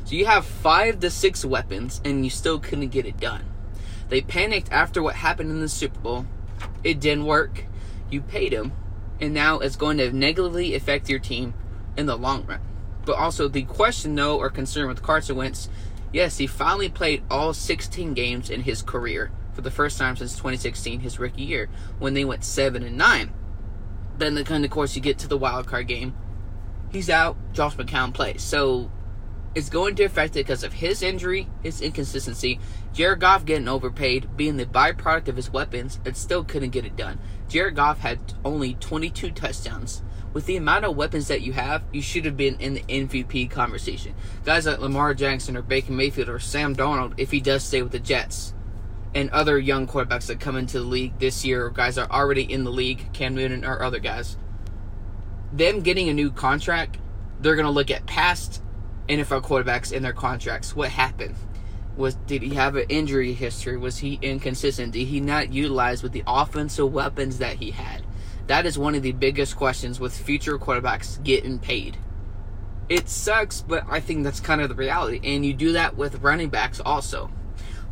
So 0.03 0.15
you 0.15 0.25
have 0.25 0.45
five 0.45 0.99
to 0.99 1.09
six 1.09 1.45
weapons, 1.45 2.01
and 2.03 2.25
you 2.25 2.29
still 2.29 2.59
couldn't 2.59 2.89
get 2.89 3.05
it 3.05 3.21
done. 3.21 3.45
They 4.11 4.19
panicked 4.19 4.69
after 4.73 5.01
what 5.01 5.15
happened 5.15 5.51
in 5.51 5.61
the 5.61 5.69
Super 5.69 5.97
Bowl. 6.01 6.25
It 6.83 6.99
didn't 6.99 7.25
work. 7.25 7.63
You 8.09 8.19
paid 8.19 8.51
him, 8.51 8.73
and 9.21 9.33
now 9.33 9.59
it's 9.59 9.77
going 9.77 9.99
to 9.99 10.11
negatively 10.11 10.75
affect 10.75 11.09
your 11.09 11.17
team 11.17 11.53
in 11.95 12.07
the 12.07 12.17
long 12.17 12.45
run. 12.45 12.59
But 13.05 13.15
also, 13.15 13.47
the 13.47 13.63
question, 13.63 14.13
though, 14.13 14.37
or 14.37 14.49
concern 14.49 14.89
with 14.89 15.01
Carson 15.01 15.37
Wentz 15.37 15.69
yes, 16.11 16.39
he 16.39 16.45
finally 16.45 16.89
played 16.89 17.23
all 17.31 17.53
16 17.53 18.13
games 18.13 18.49
in 18.49 18.63
his 18.63 18.81
career 18.81 19.31
for 19.53 19.61
the 19.61 19.71
first 19.71 19.97
time 19.97 20.17
since 20.17 20.33
2016, 20.33 20.99
his 20.99 21.17
rookie 21.17 21.43
year, 21.43 21.69
when 21.97 22.13
they 22.13 22.25
went 22.25 22.43
7 22.43 22.83
and 22.83 22.97
9. 22.97 23.33
Then, 24.17 24.35
the 24.35 24.43
kind 24.43 24.65
of 24.65 24.71
course, 24.71 24.93
you 24.93 25.01
get 25.01 25.19
to 25.19 25.27
the 25.29 25.37
wild 25.37 25.67
card 25.67 25.87
game. 25.87 26.13
He's 26.91 27.09
out. 27.09 27.37
Josh 27.53 27.77
McCown 27.77 28.13
plays. 28.13 28.41
So, 28.41 28.91
it's 29.53 29.70
going 29.70 29.96
to 29.96 30.03
affect 30.03 30.36
it 30.36 30.46
because 30.46 30.63
of 30.63 30.74
his 30.74 31.01
injury, 31.01 31.48
his 31.62 31.81
inconsistency. 31.81 32.60
Jared 32.93 33.20
Goff 33.20 33.46
getting 33.46 33.67
overpaid, 33.67 34.38
being 34.38 34.58
the 34.58 34.65
byproduct 34.65 35.27
of 35.27 35.36
his 35.36 35.51
weapons, 35.51 36.00
and 36.05 36.15
still 36.15 36.43
couldn't 36.43 36.70
get 36.70 36.86
it 36.86 36.96
done. 36.96 37.20
Jared 37.50 37.75
Goff 37.75 38.00
had 38.00 38.20
only 38.46 38.75
22 38.75 39.31
touchdowns. 39.31 40.01
With 40.34 40.46
the 40.46 40.55
amount 40.55 40.86
of 40.86 40.96
weapons 40.96 41.27
that 41.27 41.41
you 41.41 41.51
have, 41.51 41.84
you 41.91 42.01
should 42.01 42.24
have 42.24 42.38
been 42.38 42.58
in 42.62 42.75
the 42.75 42.84
MVP 42.84 43.51
conversation. 43.51 44.15
Guys 44.46 44.65
like 44.65 44.79
Lamar 44.79 45.13
Jackson 45.13 45.58
or 45.58 45.62
Baker 45.62 45.91
Mayfield 45.91 46.29
or 46.29 46.39
Sam 46.39 46.74
Darnold, 46.74 47.15
if 47.17 47.31
he 47.31 47.41
does 47.41 47.63
stay 47.63 47.81
with 47.81 47.91
the 47.91 48.00
Jets, 48.00 48.53
and 49.13 49.29
other 49.31 49.60
young 49.60 49.88
quarterbacks 49.88 50.27
that 50.27 50.39
come 50.39 50.55
into 50.55 50.79
the 50.79 50.86
league 50.86 51.20
this 51.20 51.43
year, 51.43 51.65
or 51.65 51.70
guys 51.70 51.98
are 51.98 52.10
already 52.10 52.43
in 52.43 52.63
the 52.63 52.72
league, 52.72 53.12
Cam 53.12 53.36
Newton 53.36 53.65
or 53.65 53.84
other 53.84 54.00
guys, 54.00 54.38
them 55.51 55.81
getting 55.81 56.08
a 56.08 56.13
new 56.13 56.31
contract, 56.31 56.98
they're 57.41 57.55
going 57.55 57.65
to 57.65 57.72
look 57.72 57.91
at 57.91 58.05
past 58.05 58.62
NFL 59.08 59.43
quarterbacks 59.43 59.91
in 59.91 60.03
their 60.03 60.13
contracts. 60.13 60.75
What 60.75 60.89
happened? 60.89 61.36
Was 61.98 62.15
did 62.15 62.41
he 62.41 62.55
have 62.55 62.75
an 62.75 62.86
injury 62.89 63.34
history? 63.34 63.77
Was 63.77 63.98
he 63.98 64.17
inconsistent? 64.22 64.93
Did 64.93 65.08
he 65.08 65.20
not 65.20 65.51
utilize 65.51 66.01
with 66.01 66.13
the 66.13 66.24
offensive 66.25 66.91
weapons 66.91 67.39
that 67.39 67.58
he 67.58 67.72
had? 67.72 68.03
That 68.48 68.65
is 68.65 68.77
one 68.77 68.96
of 68.96 69.03
the 69.03 69.12
biggest 69.12 69.55
questions 69.55 70.00
with 70.00 70.17
future 70.17 70.58
quarterbacks 70.58 71.22
getting 71.24 71.60
paid. 71.60 71.98
It 72.89 73.08
sucks, 73.08 73.62
but 73.62 73.86
I 73.89 74.00
think 74.00 74.24
that's 74.24 74.39
kind 74.39 74.62
of 74.62 74.70
the 74.70 74.75
reality. 74.75 75.22
And 75.24 75.46
you 75.46 75.53
do 75.53 75.74
that 75.74 75.96
with 75.96 76.22
running 76.22 76.50
backs 76.50 76.79
also. 76.79 77.29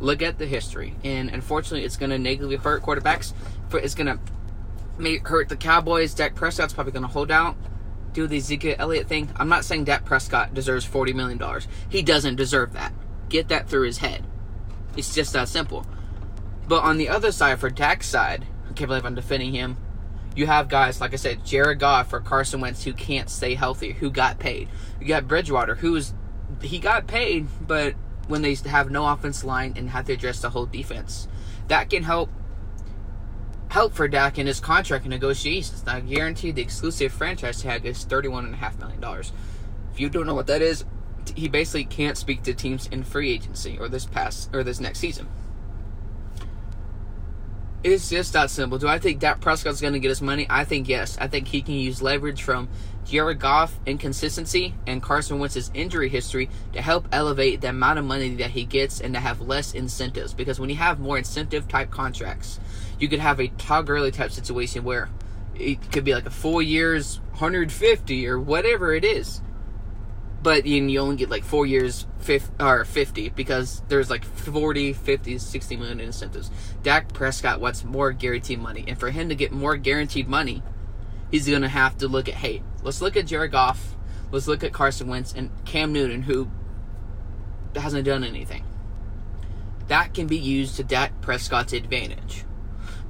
Look 0.00 0.22
at 0.22 0.38
the 0.38 0.46
history, 0.46 0.94
and 1.04 1.28
unfortunately, 1.30 1.84
it's 1.84 1.96
going 1.96 2.10
to 2.10 2.18
negatively 2.18 2.56
hurt 2.56 2.82
quarterbacks. 2.82 3.34
It's 3.72 3.94
going 3.94 4.06
to 4.06 5.20
hurt 5.24 5.48
the 5.48 5.56
Cowboys. 5.56 6.14
Dak 6.14 6.34
Prescott's 6.34 6.72
probably 6.72 6.92
going 6.92 7.02
to 7.02 7.08
hold 7.08 7.30
out 7.30 7.56
do 8.12 8.26
the 8.26 8.38
Ezekiel 8.38 8.76
Elliott 8.78 9.08
thing. 9.08 9.30
I'm 9.36 9.48
not 9.48 9.64
saying 9.64 9.84
Dak 9.84 10.04
Prescott 10.04 10.54
deserves 10.54 10.86
$40 10.86 11.14
million. 11.14 11.40
He 11.88 12.02
doesn't 12.02 12.36
deserve 12.36 12.72
that. 12.72 12.92
Get 13.28 13.48
that 13.48 13.68
through 13.68 13.86
his 13.86 13.98
head. 13.98 14.24
It's 14.96 15.14
just 15.14 15.32
that 15.32 15.48
simple. 15.48 15.86
But 16.66 16.82
on 16.82 16.98
the 16.98 17.08
other 17.08 17.32
side, 17.32 17.58
for 17.60 17.70
Dak's 17.70 18.06
side, 18.06 18.46
I 18.68 18.72
can't 18.72 18.88
believe 18.88 19.04
I'm 19.04 19.14
defending 19.14 19.52
him. 19.52 19.76
You 20.34 20.46
have 20.46 20.68
guys, 20.68 21.00
like 21.00 21.12
I 21.12 21.16
said, 21.16 21.44
Jared 21.44 21.80
Goff 21.80 22.12
or 22.12 22.20
Carson 22.20 22.60
Wentz 22.60 22.84
who 22.84 22.92
can't 22.92 23.28
stay 23.28 23.54
healthy, 23.54 23.92
who 23.92 24.10
got 24.10 24.38
paid. 24.38 24.68
You 25.00 25.08
got 25.08 25.26
Bridgewater, 25.26 25.74
who's 25.74 26.14
he 26.62 26.78
got 26.78 27.06
paid, 27.06 27.48
but 27.66 27.94
when 28.28 28.42
they 28.42 28.54
have 28.54 28.90
no 28.90 29.06
offense 29.06 29.44
line 29.44 29.74
and 29.76 29.90
have 29.90 30.06
to 30.06 30.12
address 30.12 30.40
the 30.40 30.50
whole 30.50 30.66
defense, 30.66 31.26
that 31.68 31.90
can 31.90 32.02
help 32.04 32.30
help 33.70 33.94
for 33.94 34.08
Dak 34.08 34.36
in 34.36 34.46
his 34.46 34.60
contract 34.60 35.06
negotiations. 35.06 35.86
Now, 35.86 36.00
guaranteed 36.00 36.56
the 36.56 36.62
exclusive 36.62 37.12
franchise 37.12 37.62
tag 37.62 37.86
is 37.86 38.04
$31.5 38.04 38.78
million. 38.78 39.24
If 39.92 40.00
you 40.00 40.10
don't 40.10 40.26
know 40.26 40.34
what 40.34 40.48
that 40.48 40.60
is, 40.60 40.84
he 41.36 41.48
basically 41.48 41.84
can't 41.84 42.16
speak 42.16 42.42
to 42.42 42.52
teams 42.52 42.88
in 42.88 43.04
free 43.04 43.30
agency 43.30 43.78
or 43.78 43.88
this 43.88 44.06
past 44.06 44.50
or 44.52 44.64
this 44.64 44.80
next 44.80 44.98
season. 44.98 45.28
It's 47.82 48.10
just 48.10 48.32
that 48.34 48.50
simple. 48.50 48.76
Do 48.76 48.88
I 48.88 48.98
think 48.98 49.20
Dak 49.20 49.40
Prescott's 49.40 49.80
going 49.80 49.94
to 49.94 50.00
get 50.00 50.08
his 50.08 50.20
money? 50.20 50.46
I 50.50 50.64
think 50.64 50.88
yes. 50.88 51.16
I 51.18 51.28
think 51.28 51.48
he 51.48 51.62
can 51.62 51.74
use 51.74 52.02
leverage 52.02 52.42
from 52.42 52.68
Jared 53.06 53.38
Goff 53.38 53.78
inconsistency 53.86 54.74
and 54.86 55.02
Carson 55.02 55.38
Wentz's 55.38 55.70
injury 55.72 56.08
history 56.08 56.50
to 56.72 56.82
help 56.82 57.08
elevate 57.12 57.60
the 57.60 57.68
amount 57.68 57.98
of 57.98 58.04
money 58.04 58.34
that 58.34 58.50
he 58.50 58.64
gets 58.64 59.00
and 59.00 59.14
to 59.14 59.20
have 59.20 59.40
less 59.40 59.72
incentives. 59.72 60.34
Because 60.34 60.60
when 60.60 60.68
you 60.68 60.76
have 60.76 60.98
more 60.98 61.16
incentive 61.16 61.68
type 61.68 61.90
contracts, 61.90 62.60
you 63.00 63.08
could 63.08 63.18
have 63.18 63.40
a 63.40 63.48
Todd 63.48 63.86
Gurley 63.86 64.12
type 64.12 64.30
situation 64.30 64.84
where 64.84 65.08
it 65.54 65.90
could 65.90 66.04
be 66.04 66.14
like 66.14 66.26
a 66.26 66.30
four 66.30 66.62
years, 66.62 67.20
150 67.30 68.28
or 68.28 68.38
whatever 68.38 68.94
it 68.94 69.04
is. 69.04 69.40
But 70.42 70.64
you, 70.64 71.00
only 71.00 71.16
get 71.16 71.28
like 71.28 71.44
four 71.44 71.66
years 71.66 72.06
50, 72.20 72.62
or 72.62 72.84
50 72.84 73.28
because 73.30 73.82
there's 73.88 74.08
like 74.08 74.24
40, 74.24 74.94
50, 74.94 75.38
60 75.38 75.76
million 75.76 76.00
in 76.00 76.06
incentives. 76.06 76.50
Dak 76.82 77.12
Prescott 77.12 77.60
wants 77.60 77.84
more 77.84 78.12
guaranteed 78.12 78.58
money. 78.58 78.84
And 78.88 78.98
for 78.98 79.10
him 79.10 79.28
to 79.28 79.34
get 79.34 79.52
more 79.52 79.76
guaranteed 79.76 80.28
money, 80.28 80.62
he's 81.30 81.46
going 81.46 81.60
to 81.60 81.68
have 81.68 81.98
to 81.98 82.08
look 82.08 82.28
at, 82.28 82.36
hey, 82.36 82.62
let's 82.82 83.02
look 83.02 83.16
at 83.16 83.26
Jared 83.26 83.52
Goff. 83.52 83.96
Let's 84.30 84.46
look 84.46 84.64
at 84.64 84.72
Carson 84.72 85.08
Wentz 85.08 85.34
and 85.34 85.50
Cam 85.66 85.92
Newton, 85.92 86.22
who 86.22 86.50
hasn't 87.76 88.04
done 88.04 88.24
anything. 88.24 88.64
That 89.88 90.14
can 90.14 90.26
be 90.26 90.38
used 90.38 90.76
to 90.76 90.84
Dak 90.84 91.20
Prescott's 91.20 91.72
advantage. 91.72 92.44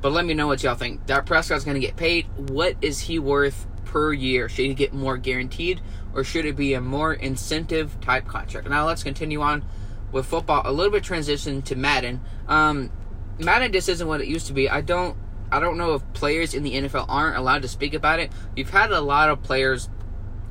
But 0.01 0.13
let 0.13 0.25
me 0.25 0.35
know 0.35 0.47
what 0.47 0.63
y'all 0.63 0.75
think. 0.75 1.05
Dak 1.07 1.27
Prescott's 1.27 1.65
going 1.65 1.75
to 1.75 1.87
get 1.87 1.97
paid. 1.97 2.27
What 2.51 2.77
is 2.81 3.01
he 3.01 3.19
worth 3.19 3.67
per 3.85 4.13
year? 4.13 4.49
Should 4.49 4.67
he 4.67 4.75
get 4.75 4.93
more 4.93 5.17
guaranteed 5.17 5.81
or 6.15 6.25
should 6.25 6.47
it 6.47 6.57
be 6.57 6.75
a 6.75 6.81
more 6.81 7.13
incentive 7.13 8.01
type 8.01 8.27
contract? 8.27 8.69
Now 8.69 8.87
let's 8.87 9.03
continue 9.03 9.43
on 9.43 9.65
with 10.13 10.27
football. 10.27 10.63
A 10.65 10.73
little 10.73 10.93
bit 10.93 11.05
transition 11.05 11.63
to 11.63 11.77
Madden. 11.77 12.21
Um, 12.49 12.91
Madden 13.39 13.73
just 13.73 13.89
isn't 13.89 14.07
what 14.07 14.21
it 14.21 14.27
used 14.27 14.47
to 14.47 14.53
be. 14.53 14.69
I 14.69 14.81
don't 14.81 15.17
I 15.53 15.59
don't 15.59 15.77
know 15.77 15.95
if 15.95 16.13
players 16.13 16.55
in 16.55 16.63
the 16.63 16.75
NFL 16.75 17.07
aren't 17.09 17.37
allowed 17.37 17.63
to 17.63 17.69
speak 17.69 17.93
about 17.93 18.21
it. 18.21 18.31
You've 18.55 18.71
had 18.71 18.93
a 18.93 19.01
lot 19.01 19.31
of 19.31 19.43
players, 19.43 19.89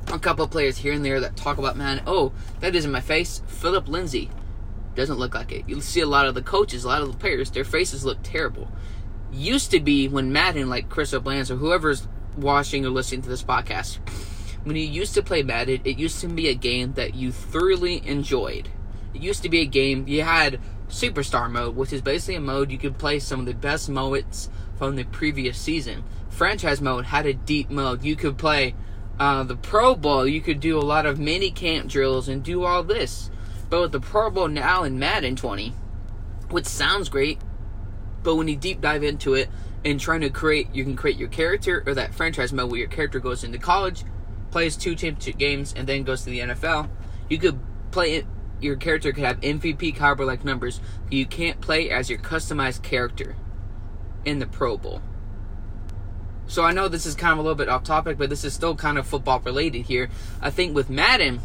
a 0.08 0.18
couple 0.18 0.44
of 0.44 0.50
players 0.50 0.76
here 0.76 0.92
and 0.92 1.02
there 1.02 1.20
that 1.20 1.36
talk 1.36 1.56
about 1.56 1.76
Madden. 1.76 2.04
Oh, 2.06 2.32
that 2.60 2.76
isn't 2.76 2.92
my 2.92 3.00
face. 3.00 3.40
Phillip 3.46 3.88
Lindsay 3.88 4.30
doesn't 4.94 5.18
look 5.18 5.34
like 5.34 5.52
it. 5.52 5.64
You'll 5.66 5.80
see 5.80 6.00
a 6.00 6.06
lot 6.06 6.26
of 6.26 6.34
the 6.34 6.42
coaches, 6.42 6.84
a 6.84 6.88
lot 6.88 7.00
of 7.00 7.10
the 7.10 7.16
players, 7.16 7.50
their 7.50 7.64
faces 7.64 8.04
look 8.04 8.18
terrible 8.22 8.68
used 9.32 9.70
to 9.70 9.80
be 9.80 10.08
when 10.08 10.32
Madden, 10.32 10.68
like 10.68 10.88
Chris 10.88 11.14
O'Blans 11.14 11.50
or 11.50 11.56
whoever's 11.56 12.06
watching 12.36 12.84
or 12.84 12.90
listening 12.90 13.22
to 13.22 13.28
this 13.28 13.42
podcast, 13.42 13.98
when 14.64 14.76
you 14.76 14.82
used 14.82 15.14
to 15.14 15.22
play 15.22 15.42
Madden, 15.42 15.80
it 15.84 15.98
used 15.98 16.20
to 16.20 16.28
be 16.28 16.48
a 16.48 16.54
game 16.54 16.92
that 16.94 17.14
you 17.14 17.32
thoroughly 17.32 18.06
enjoyed. 18.06 18.68
It 19.14 19.22
used 19.22 19.42
to 19.42 19.48
be 19.48 19.60
a 19.60 19.66
game 19.66 20.06
you 20.06 20.22
had 20.22 20.60
Superstar 20.88 21.50
mode, 21.50 21.76
which 21.76 21.92
is 21.92 22.02
basically 22.02 22.36
a 22.36 22.40
mode 22.40 22.70
you 22.70 22.78
could 22.78 22.98
play 22.98 23.18
some 23.18 23.40
of 23.40 23.46
the 23.46 23.54
best 23.54 23.88
moments 23.88 24.50
from 24.76 24.96
the 24.96 25.04
previous 25.04 25.58
season. 25.58 26.04
Franchise 26.28 26.80
mode 26.80 27.06
had 27.06 27.26
a 27.26 27.34
deep 27.34 27.70
mode. 27.70 28.04
You 28.04 28.16
could 28.16 28.38
play 28.38 28.74
uh, 29.18 29.44
the 29.44 29.56
Pro 29.56 29.94
Bowl. 29.94 30.26
You 30.26 30.40
could 30.40 30.60
do 30.60 30.78
a 30.78 30.80
lot 30.80 31.06
of 31.06 31.18
mini 31.18 31.50
camp 31.50 31.88
drills 31.88 32.28
and 32.28 32.42
do 32.42 32.64
all 32.64 32.82
this. 32.82 33.30
But 33.68 33.80
with 33.82 33.92
the 33.92 34.00
Pro 34.00 34.30
Bowl 34.30 34.48
now 34.48 34.82
in 34.82 34.98
Madden 34.98 35.36
20, 35.36 35.74
which 36.50 36.66
sounds 36.66 37.08
great, 37.08 37.38
but 38.22 38.36
when 38.36 38.48
you 38.48 38.56
deep 38.56 38.80
dive 38.80 39.02
into 39.02 39.34
it 39.34 39.48
and 39.84 39.98
trying 39.98 40.20
to 40.20 40.30
create, 40.30 40.74
you 40.74 40.84
can 40.84 40.96
create 40.96 41.16
your 41.16 41.28
character 41.28 41.82
or 41.86 41.94
that 41.94 42.14
franchise 42.14 42.52
mode 42.52 42.70
where 42.70 42.80
your 42.80 42.88
character 42.88 43.18
goes 43.18 43.44
into 43.44 43.58
college, 43.58 44.04
plays 44.50 44.76
two 44.76 44.94
championship 44.94 45.38
games, 45.38 45.72
and 45.74 45.86
then 45.86 46.02
goes 46.02 46.22
to 46.24 46.30
the 46.30 46.40
NFL. 46.40 46.88
You 47.28 47.38
could 47.38 47.58
play 47.90 48.14
it. 48.14 48.26
Your 48.60 48.76
character 48.76 49.12
could 49.12 49.24
have 49.24 49.40
MVP 49.40 49.94
caliber 49.94 50.26
like 50.26 50.44
numbers. 50.44 50.80
You 51.10 51.24
can't 51.24 51.60
play 51.60 51.88
as 51.88 52.10
your 52.10 52.18
customized 52.18 52.82
character 52.82 53.36
in 54.24 54.38
the 54.38 54.46
Pro 54.46 54.76
Bowl. 54.76 55.00
So 56.46 56.64
I 56.64 56.72
know 56.72 56.88
this 56.88 57.06
is 57.06 57.14
kind 57.14 57.32
of 57.32 57.38
a 57.38 57.42
little 57.42 57.54
bit 57.54 57.68
off 57.68 57.84
topic, 57.84 58.18
but 58.18 58.28
this 58.28 58.44
is 58.44 58.52
still 58.52 58.74
kind 58.74 58.98
of 58.98 59.06
football 59.06 59.40
related 59.40 59.82
here. 59.82 60.10
I 60.42 60.50
think 60.50 60.74
with 60.74 60.90
Madden, 60.90 61.40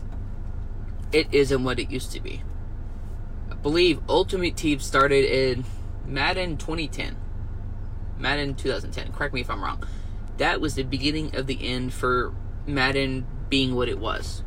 it 1.12 1.28
isn't 1.32 1.64
what 1.64 1.80
it 1.80 1.92
used 1.92 2.12
to 2.14 2.20
be. 2.20 2.42
I 3.50 3.54
believe 3.54 4.02
Ultimate 4.10 4.58
Team 4.58 4.80
started 4.80 5.26
in 5.26 5.64
Madden 6.06 6.58
2010. 6.58 7.16
Madden 8.18 8.56
2010. 8.56 9.12
Correct 9.12 9.34
me 9.34 9.42
if 9.42 9.50
I'm 9.50 9.64
wrong. 9.64 9.84
That 10.38 10.62
was 10.62 10.76
the 10.76 10.84
beginning 10.84 11.36
of 11.36 11.48
the 11.48 11.68
end 11.68 11.94
for 11.94 12.34
Madden 12.66 13.26
being 13.50 13.76
what 13.76 13.90
it 13.90 14.00
was. 14.00 14.44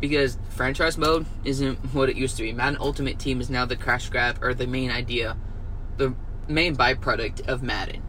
Because 0.00 0.36
franchise 0.50 0.98
mode 0.98 1.26
isn't 1.44 1.78
what 1.94 2.08
it 2.08 2.16
used 2.16 2.36
to 2.36 2.42
be. 2.42 2.52
Madden 2.52 2.78
Ultimate 2.80 3.18
Team 3.18 3.40
is 3.40 3.48
now 3.48 3.64
the 3.64 3.76
crash 3.76 4.08
grab 4.08 4.42
or 4.42 4.54
the 4.54 4.66
main 4.66 4.90
idea, 4.90 5.36
the 5.96 6.14
main 6.48 6.74
byproduct 6.74 7.46
of 7.46 7.62
Madden. 7.62 8.02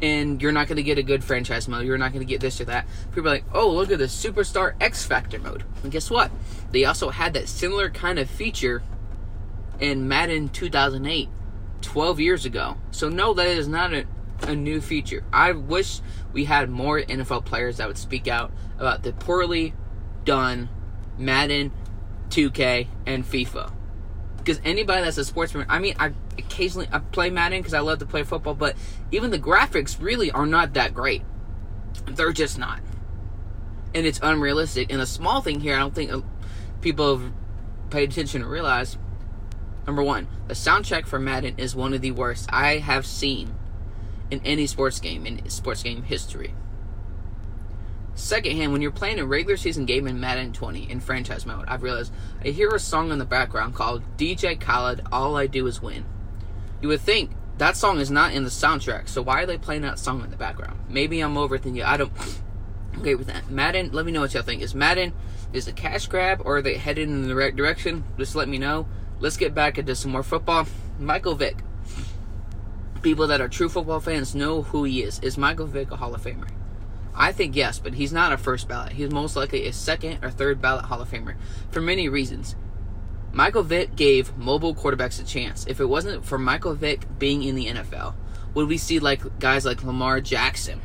And 0.00 0.42
you're 0.42 0.52
not 0.52 0.68
going 0.68 0.76
to 0.76 0.82
get 0.82 0.98
a 0.98 1.02
good 1.02 1.24
franchise 1.24 1.68
mode. 1.68 1.86
You're 1.86 1.98
not 1.98 2.12
going 2.12 2.24
to 2.24 2.30
get 2.30 2.40
this 2.40 2.60
or 2.60 2.66
that. 2.66 2.86
People 3.14 3.28
are 3.28 3.34
like, 3.34 3.44
oh, 3.54 3.70
look 3.70 3.90
at 3.90 3.98
the 3.98 4.04
Superstar 4.04 4.74
X 4.80 5.04
Factor 5.04 5.38
mode. 5.38 5.64
And 5.82 5.90
guess 5.90 6.10
what? 6.10 6.30
They 6.70 6.84
also 6.84 7.08
had 7.08 7.32
that 7.34 7.48
similar 7.48 7.88
kind 7.88 8.18
of 8.18 8.28
feature 8.28 8.82
in 9.80 10.08
Madden 10.08 10.48
2008, 10.48 11.28
12 11.82 12.20
years 12.20 12.44
ago. 12.44 12.76
So 12.90 13.08
no, 13.08 13.34
that 13.34 13.46
is 13.46 13.68
not 13.68 13.92
a 13.92 14.06
a 14.42 14.54
new 14.54 14.80
feature. 14.80 15.24
I 15.32 15.52
wish 15.52 16.00
we 16.32 16.44
had 16.44 16.70
more 16.70 17.00
NFL 17.00 17.44
players 17.44 17.78
that 17.78 17.88
would 17.88 17.98
speak 17.98 18.28
out 18.28 18.52
about 18.78 19.02
the 19.02 19.12
poorly 19.12 19.74
done 20.24 20.68
Madden, 21.18 21.72
2K, 22.28 22.88
and 23.06 23.24
FIFA. 23.24 23.72
Because 24.36 24.60
anybody 24.64 25.02
that's 25.02 25.18
a 25.18 25.24
sportsman, 25.24 25.66
I 25.68 25.78
mean, 25.78 25.94
I 25.98 26.12
occasionally 26.38 26.88
I 26.92 26.98
play 26.98 27.30
Madden 27.30 27.60
because 27.60 27.74
I 27.74 27.80
love 27.80 27.98
to 27.98 28.06
play 28.06 28.22
football, 28.22 28.54
but 28.54 28.76
even 29.10 29.30
the 29.30 29.38
graphics 29.38 30.00
really 30.00 30.30
are 30.30 30.46
not 30.46 30.74
that 30.74 30.94
great. 30.94 31.22
They're 32.06 32.32
just 32.32 32.58
not, 32.58 32.80
and 33.94 34.06
it's 34.06 34.20
unrealistic. 34.22 34.92
And 34.92 35.00
a 35.00 35.06
small 35.06 35.40
thing 35.40 35.60
here, 35.60 35.74
I 35.74 35.78
don't 35.78 35.94
think 35.94 36.12
uh, 36.12 36.20
people 36.80 37.18
have 37.18 37.32
paid 37.90 38.12
attention 38.12 38.42
to 38.42 38.46
realize. 38.46 38.98
Number 39.86 40.02
one, 40.02 40.26
the 40.48 40.54
soundtrack 40.54 41.06
for 41.06 41.18
Madden 41.18 41.54
is 41.58 41.76
one 41.76 41.94
of 41.94 42.00
the 42.00 42.10
worst 42.10 42.48
I 42.52 42.78
have 42.78 43.06
seen 43.06 43.54
in 44.30 44.40
any 44.44 44.66
sports 44.66 44.98
game 44.98 45.26
in 45.26 45.48
sports 45.48 45.82
game 45.82 46.02
history. 46.02 46.54
Secondhand, 48.14 48.72
when 48.72 48.80
you're 48.80 48.90
playing 48.90 49.20
a 49.20 49.26
regular 49.26 49.58
season 49.58 49.84
game 49.84 50.06
in 50.06 50.18
Madden 50.18 50.52
20 50.52 50.90
in 50.90 51.00
franchise 51.00 51.44
mode, 51.44 51.66
I've 51.68 51.82
realized 51.82 52.12
I 52.42 52.48
hear 52.48 52.70
a 52.70 52.80
song 52.80 53.12
in 53.12 53.18
the 53.18 53.26
background 53.26 53.74
called 53.74 54.02
DJ 54.16 54.58
Khaled, 54.58 55.02
All 55.12 55.36
I 55.36 55.46
Do 55.46 55.66
Is 55.66 55.82
Win. 55.82 56.06
You 56.80 56.88
would 56.88 57.02
think 57.02 57.32
that 57.58 57.76
song 57.76 58.00
is 58.00 58.10
not 58.10 58.32
in 58.32 58.42
the 58.42 58.50
soundtrack, 58.50 59.08
so 59.08 59.20
why 59.20 59.42
are 59.42 59.46
they 59.46 59.58
playing 59.58 59.82
that 59.82 59.98
song 59.98 60.22
in 60.22 60.30
the 60.30 60.36
background? 60.36 60.78
Maybe 60.88 61.20
I'm 61.20 61.34
overthinking. 61.34 61.78
It. 61.78 61.86
I 61.86 61.96
don't. 61.96 62.12
Okay 62.98 63.14
with 63.14 63.26
that. 63.26 63.50
Madden, 63.50 63.90
let 63.92 64.06
me 64.06 64.12
know 64.12 64.22
what 64.22 64.32
y'all 64.32 64.42
think. 64.42 64.62
Is 64.62 64.74
Madden 64.74 65.12
is 65.52 65.68
a 65.68 65.72
cash 65.72 66.06
grab 66.06 66.40
or 66.46 66.56
are 66.56 66.62
they 66.62 66.78
headed 66.78 67.10
in 67.10 67.28
the 67.28 67.34
right 67.34 67.54
direction? 67.54 68.04
Just 68.16 68.34
let 68.34 68.48
me 68.48 68.56
know. 68.56 68.88
Let's 69.18 69.36
get 69.36 69.54
back 69.54 69.78
into 69.78 69.94
some 69.94 70.10
more 70.10 70.22
football. 70.22 70.66
Michael 70.98 71.34
Vick. 71.34 71.56
People 73.00 73.26
that 73.28 73.40
are 73.40 73.48
true 73.48 73.68
football 73.68 74.00
fans 74.00 74.34
know 74.34 74.62
who 74.62 74.84
he 74.84 75.02
is. 75.02 75.18
Is 75.20 75.38
Michael 75.38 75.66
Vick 75.66 75.90
a 75.90 75.96
Hall 75.96 76.14
of 76.14 76.22
Famer? 76.22 76.50
I 77.14 77.32
think 77.32 77.56
yes, 77.56 77.78
but 77.78 77.94
he's 77.94 78.12
not 78.12 78.32
a 78.32 78.36
first 78.36 78.68
ballot. 78.68 78.92
He's 78.92 79.10
most 79.10 79.34
likely 79.34 79.66
a 79.66 79.72
second 79.72 80.22
or 80.22 80.30
third 80.30 80.60
ballot 80.60 80.84
Hall 80.84 81.00
of 81.00 81.10
Famer 81.10 81.34
for 81.70 81.80
many 81.80 82.10
reasons. 82.10 82.56
Michael 83.32 83.62
Vick 83.62 83.96
gave 83.96 84.36
mobile 84.36 84.74
quarterbacks 84.74 85.20
a 85.20 85.24
chance. 85.24 85.66
If 85.66 85.80
it 85.80 85.86
wasn't 85.86 86.24
for 86.24 86.38
Michael 86.38 86.74
Vick 86.74 87.06
being 87.18 87.42
in 87.42 87.54
the 87.54 87.66
NFL, 87.66 88.14
would 88.52 88.68
we 88.68 88.76
see 88.76 88.98
like 88.98 89.38
guys 89.38 89.64
like 89.64 89.82
Lamar 89.82 90.20
Jackson? 90.20 90.80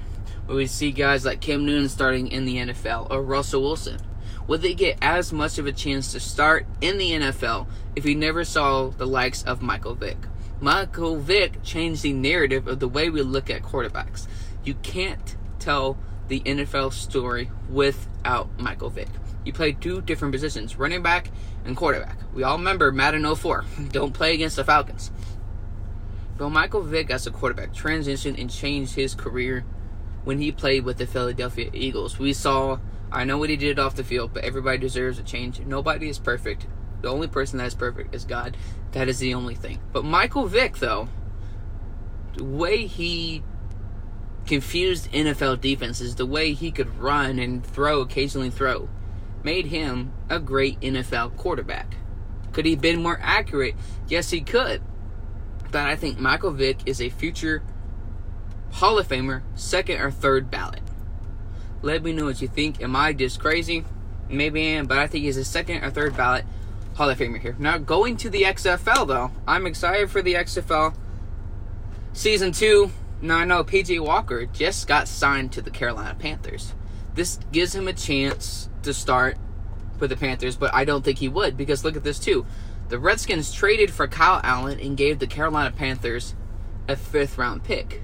Would 0.47 0.55
we 0.55 0.67
see 0.67 0.91
guys 0.91 1.25
like 1.25 1.41
Cam 1.41 1.65
Newton 1.65 1.89
starting 1.89 2.27
in 2.27 2.45
the 2.45 2.57
NFL 2.57 3.09
or 3.09 3.21
Russell 3.21 3.61
Wilson? 3.61 3.99
Would 4.51 4.63
they 4.63 4.73
get 4.73 4.97
as 5.01 5.31
much 5.31 5.59
of 5.59 5.65
a 5.65 5.71
chance 5.71 6.11
to 6.11 6.19
start 6.19 6.65
in 6.81 6.97
the 6.97 7.11
NFL 7.11 7.67
if 7.95 8.03
we 8.03 8.13
never 8.13 8.43
saw 8.43 8.89
the 8.89 9.07
likes 9.07 9.43
of 9.43 9.61
Michael 9.61 9.95
Vick? 9.95 10.17
Michael 10.59 11.15
Vick 11.15 11.63
changed 11.63 12.03
the 12.03 12.11
narrative 12.11 12.67
of 12.67 12.81
the 12.81 12.87
way 12.89 13.09
we 13.09 13.21
look 13.21 13.49
at 13.49 13.63
quarterbacks. 13.63 14.27
You 14.65 14.73
can't 14.73 15.37
tell 15.59 15.97
the 16.27 16.41
NFL 16.41 16.91
story 16.91 17.49
without 17.69 18.49
Michael 18.59 18.89
Vick. 18.89 19.07
He 19.45 19.53
played 19.53 19.79
two 19.79 20.01
different 20.01 20.33
positions, 20.33 20.75
running 20.75 21.01
back 21.01 21.31
and 21.63 21.77
quarterback. 21.77 22.17
We 22.33 22.43
all 22.43 22.57
remember 22.57 22.91
Madden 22.91 23.33
04. 23.33 23.63
Don't 23.91 24.11
play 24.11 24.33
against 24.33 24.57
the 24.57 24.65
Falcons. 24.65 25.11
But 26.37 26.49
Michael 26.49 26.81
Vick 26.81 27.09
as 27.09 27.25
a 27.25 27.31
quarterback 27.31 27.73
transitioned 27.73 28.37
and 28.37 28.51
changed 28.51 28.95
his 28.95 29.15
career 29.15 29.63
when 30.23 30.39
he 30.39 30.51
played 30.51 30.83
with 30.83 30.97
the 30.97 31.07
Philadelphia 31.07 31.69
Eagles. 31.73 32.19
We 32.19 32.33
saw, 32.33 32.79
I 33.11 33.23
know 33.23 33.37
what 33.37 33.49
he 33.49 33.55
did 33.57 33.79
off 33.79 33.95
the 33.95 34.03
field, 34.03 34.33
but 34.33 34.43
everybody 34.43 34.77
deserves 34.77 35.19
a 35.19 35.23
change. 35.23 35.59
Nobody 35.59 36.09
is 36.09 36.19
perfect. 36.19 36.67
The 37.01 37.09
only 37.09 37.27
person 37.27 37.57
that 37.57 37.67
is 37.67 37.75
perfect 37.75 38.13
is 38.13 38.25
God. 38.25 38.55
That 38.91 39.09
is 39.09 39.19
the 39.19 39.33
only 39.33 39.55
thing. 39.55 39.79
But 39.91 40.05
Michael 40.05 40.45
Vick, 40.45 40.77
though, 40.77 41.09
the 42.35 42.43
way 42.43 42.85
he 42.85 43.43
confused 44.45 45.11
NFL 45.11 45.61
defenses, 45.61 46.15
the 46.15 46.25
way 46.25 46.53
he 46.53 46.71
could 46.71 46.97
run 46.97 47.39
and 47.39 47.65
throw, 47.65 48.01
occasionally 48.01 48.49
throw, 48.49 48.89
made 49.43 49.67
him 49.67 50.13
a 50.29 50.39
great 50.39 50.79
NFL 50.81 51.35
quarterback. 51.37 51.95
Could 52.51 52.65
he 52.65 52.71
have 52.71 52.81
been 52.81 53.01
more 53.01 53.19
accurate? 53.21 53.75
Yes, 54.07 54.29
he 54.29 54.41
could. 54.41 54.81
But 55.71 55.87
I 55.87 55.95
think 55.95 56.19
Michael 56.19 56.51
Vick 56.51 56.79
is 56.85 57.01
a 57.01 57.09
future 57.09 57.63
Hall 58.71 58.97
of 58.97 59.07
Famer, 59.07 59.41
second 59.55 60.01
or 60.01 60.11
third 60.11 60.49
ballot. 60.49 60.81
Let 61.81 62.03
me 62.03 62.13
know 62.13 62.25
what 62.25 62.41
you 62.41 62.47
think. 62.47 62.81
Am 62.81 62.95
I 62.95 63.13
just 63.13 63.39
crazy? 63.39 63.85
Maybe 64.29 64.61
I 64.61 64.71
am, 64.71 64.87
but 64.87 64.97
I 64.97 65.07
think 65.07 65.25
he's 65.25 65.37
a 65.37 65.45
second 65.45 65.83
or 65.83 65.89
third 65.89 66.15
ballot 66.15 66.45
Hall 66.95 67.09
of 67.09 67.17
Famer 67.17 67.39
here. 67.39 67.55
Now, 67.59 67.77
going 67.77 68.17
to 68.17 68.29
the 68.29 68.43
XFL, 68.43 69.07
though, 69.07 69.31
I'm 69.47 69.65
excited 69.65 70.09
for 70.09 70.21
the 70.21 70.35
XFL 70.35 70.95
season 72.13 72.51
two 72.51 72.91
now 73.23 73.37
I 73.37 73.45
know 73.45 73.63
PJ 73.63 73.99
Walker 74.03 74.47
just 74.47 74.87
got 74.87 75.07
signed 75.07 75.51
to 75.51 75.61
the 75.61 75.69
Carolina 75.69 76.15
Panthers. 76.17 76.73
This 77.13 77.37
gives 77.51 77.75
him 77.75 77.87
a 77.87 77.93
chance 77.93 78.67
to 78.81 78.95
start 78.95 79.37
with 79.99 80.09
the 80.09 80.17
Panthers, 80.17 80.55
but 80.55 80.73
I 80.73 80.85
don't 80.85 81.05
think 81.05 81.19
he 81.19 81.29
would 81.29 81.55
because 81.55 81.85
look 81.85 81.95
at 81.95 82.03
this 82.03 82.17
too. 82.17 82.47
The 82.89 82.97
Redskins 82.97 83.53
traded 83.53 83.91
for 83.91 84.07
Kyle 84.07 84.41
Allen 84.43 84.79
and 84.79 84.97
gave 84.97 85.19
the 85.19 85.27
Carolina 85.27 85.71
Panthers 85.71 86.33
a 86.87 86.95
fifth 86.95 87.37
round 87.37 87.63
pick. 87.63 88.01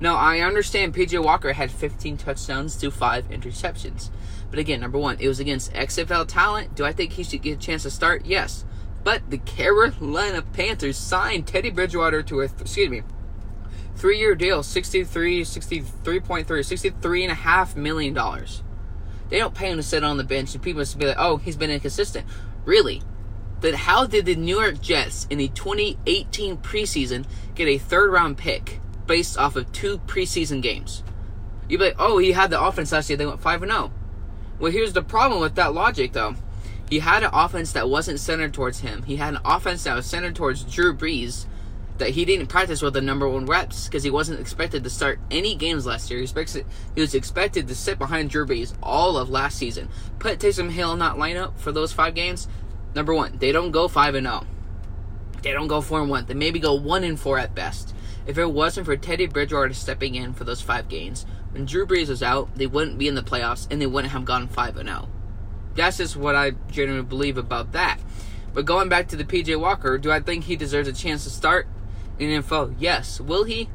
Now 0.00 0.16
I 0.16 0.40
understand 0.40 0.94
PJ 0.94 1.22
Walker 1.22 1.52
had 1.52 1.70
15 1.70 2.16
touchdowns 2.16 2.76
to 2.76 2.90
5 2.90 3.28
interceptions. 3.28 4.10
But 4.50 4.58
again, 4.58 4.80
number 4.80 4.98
1, 4.98 5.18
it 5.20 5.28
was 5.28 5.40
against 5.40 5.72
XFL 5.72 6.26
talent. 6.26 6.74
Do 6.74 6.84
I 6.84 6.92
think 6.92 7.12
he 7.12 7.22
should 7.22 7.42
get 7.42 7.56
a 7.56 7.60
chance 7.60 7.84
to 7.84 7.90
start? 7.90 8.26
Yes. 8.26 8.64
But 9.04 9.30
the 9.30 9.38
Carolina 9.38 10.42
Panthers 10.42 10.96
signed 10.96 11.46
Teddy 11.46 11.70
Bridgewater 11.70 12.22
to 12.24 12.40
a 12.40 12.44
excuse 12.44 12.90
me, 12.90 13.02
Three 13.94 14.18
year 14.18 14.34
deal, 14.34 14.62
63, 14.62 15.42
63.3, 15.42 16.64
63 16.64 17.22
and 17.24 17.32
a 17.32 17.34
half 17.34 17.76
million 17.76 18.14
dollars. 18.14 18.62
They 19.28 19.38
don't 19.38 19.54
pay 19.54 19.70
him 19.70 19.76
to 19.76 19.82
sit 19.82 20.04
on 20.04 20.16
the 20.16 20.24
bench, 20.24 20.54
and 20.54 20.62
people 20.62 20.80
must 20.80 20.98
be 20.98 21.06
like, 21.06 21.16
oh, 21.18 21.36
he's 21.36 21.56
been 21.56 21.70
inconsistent. 21.70 22.26
Really? 22.64 23.02
Then 23.60 23.74
how 23.74 24.06
did 24.06 24.26
the 24.26 24.34
New 24.34 24.60
York 24.60 24.80
Jets 24.80 25.26
in 25.30 25.38
the 25.38 25.48
2018 25.48 26.58
preseason 26.58 27.24
get 27.54 27.68
a 27.68 27.78
third 27.78 28.10
round 28.10 28.38
pick 28.38 28.80
based 29.06 29.38
off 29.38 29.56
of 29.56 29.70
two 29.72 29.98
preseason 29.98 30.62
games? 30.62 31.02
You'd 31.68 31.78
be 31.78 31.86
like, 31.86 31.96
oh, 31.98 32.18
he 32.18 32.32
had 32.32 32.50
the 32.50 32.62
offense 32.62 32.92
last 32.92 33.08
year, 33.08 33.16
they 33.16 33.26
went 33.26 33.40
5 33.40 33.62
and 33.62 33.72
0. 33.72 33.92
Well, 34.58 34.72
here's 34.72 34.92
the 34.92 35.02
problem 35.02 35.40
with 35.40 35.54
that 35.56 35.74
logic, 35.74 36.12
though. 36.12 36.34
He 36.88 36.98
had 36.98 37.22
an 37.22 37.30
offense 37.32 37.72
that 37.72 37.88
wasn't 37.88 38.20
centered 38.20 38.52
towards 38.52 38.80
him. 38.80 39.04
He 39.04 39.16
had 39.16 39.34
an 39.34 39.40
offense 39.44 39.84
that 39.84 39.94
was 39.94 40.06
centered 40.06 40.36
towards 40.36 40.64
Drew 40.64 40.94
Brees, 40.94 41.46
that 41.98 42.10
he 42.10 42.24
didn't 42.24 42.48
practice 42.48 42.82
with 42.82 42.94
the 42.94 43.00
number 43.00 43.28
one 43.28 43.46
reps 43.46 43.86
because 43.86 44.02
he 44.02 44.10
wasn't 44.10 44.40
expected 44.40 44.82
to 44.84 44.90
start 44.90 45.20
any 45.30 45.54
games 45.54 45.86
last 45.86 46.10
year. 46.10 46.20
He, 46.20 46.26
he 46.94 47.00
was 47.00 47.14
expected 47.14 47.68
to 47.68 47.74
sit 47.74 47.98
behind 47.98 48.30
Drew 48.30 48.46
Brees 48.46 48.74
all 48.82 49.16
of 49.16 49.30
last 49.30 49.56
season. 49.56 49.88
Put 50.18 50.38
Taysom 50.38 50.70
Hill 50.70 50.92
in 50.92 50.98
that 50.98 51.16
lineup 51.16 51.56
for 51.58 51.72
those 51.72 51.92
five 51.92 52.14
games. 52.14 52.48
Number 52.94 53.14
one, 53.14 53.38
they 53.38 53.52
don't 53.52 53.70
go 53.70 53.88
five 53.88 54.14
and 54.14 54.26
zero. 54.26 54.44
They 55.42 55.52
don't 55.52 55.68
go 55.68 55.80
four 55.80 56.00
and 56.00 56.10
one. 56.10 56.26
They 56.26 56.34
maybe 56.34 56.58
go 56.58 56.74
one 56.74 57.04
and 57.04 57.18
four 57.18 57.38
at 57.38 57.54
best. 57.54 57.94
If 58.26 58.38
it 58.38 58.52
wasn't 58.52 58.86
for 58.86 58.96
Teddy 58.96 59.26
Bridgewater 59.26 59.74
stepping 59.74 60.14
in 60.14 60.32
for 60.32 60.44
those 60.44 60.60
five 60.60 60.88
games, 60.88 61.26
when 61.50 61.66
Drew 61.66 61.86
Brees 61.86 62.08
was 62.08 62.22
out, 62.22 62.54
they 62.54 62.66
wouldn't 62.66 62.98
be 62.98 63.08
in 63.08 63.14
the 63.14 63.22
playoffs 63.22 63.66
and 63.70 63.80
they 63.80 63.86
wouldn't 63.86 64.12
have 64.12 64.24
gone 64.24 64.48
five 64.48 64.76
and 64.76 64.88
zero. 64.88 65.08
That's 65.74 65.96
just 65.96 66.16
what 66.16 66.36
I 66.36 66.52
genuinely 66.70 67.08
believe 67.08 67.36
about 67.36 67.72
that. 67.72 67.98
But 68.54 68.66
going 68.66 68.88
back 68.88 69.08
to 69.08 69.16
the 69.16 69.24
PJ 69.24 69.58
Walker, 69.58 69.98
do 69.98 70.10
I 70.10 70.20
think 70.20 70.44
he 70.44 70.56
deserves 70.56 70.88
a 70.88 70.92
chance 70.92 71.24
to 71.24 71.30
start? 71.30 71.66
in 72.18 72.30
info? 72.30 72.74
Yes. 72.78 73.20
Will 73.20 73.44
he? 73.44 73.68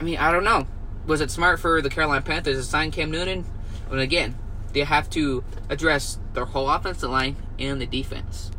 I 0.00 0.02
mean, 0.02 0.18
I 0.18 0.32
don't 0.32 0.44
know. 0.44 0.66
Was 1.06 1.20
it 1.20 1.30
smart 1.30 1.60
for 1.60 1.80
the 1.80 1.90
Carolina 1.90 2.22
Panthers 2.22 2.56
to 2.56 2.62
sign 2.62 2.90
Cam 2.90 3.10
Newton? 3.10 3.44
But 3.88 3.98
again, 4.00 4.36
they 4.72 4.80
have 4.80 5.08
to 5.10 5.44
address 5.68 6.18
their 6.34 6.44
whole 6.44 6.68
offensive 6.68 7.10
line 7.10 7.36
and 7.58 7.80
the 7.80 7.86
defense. 7.86 8.50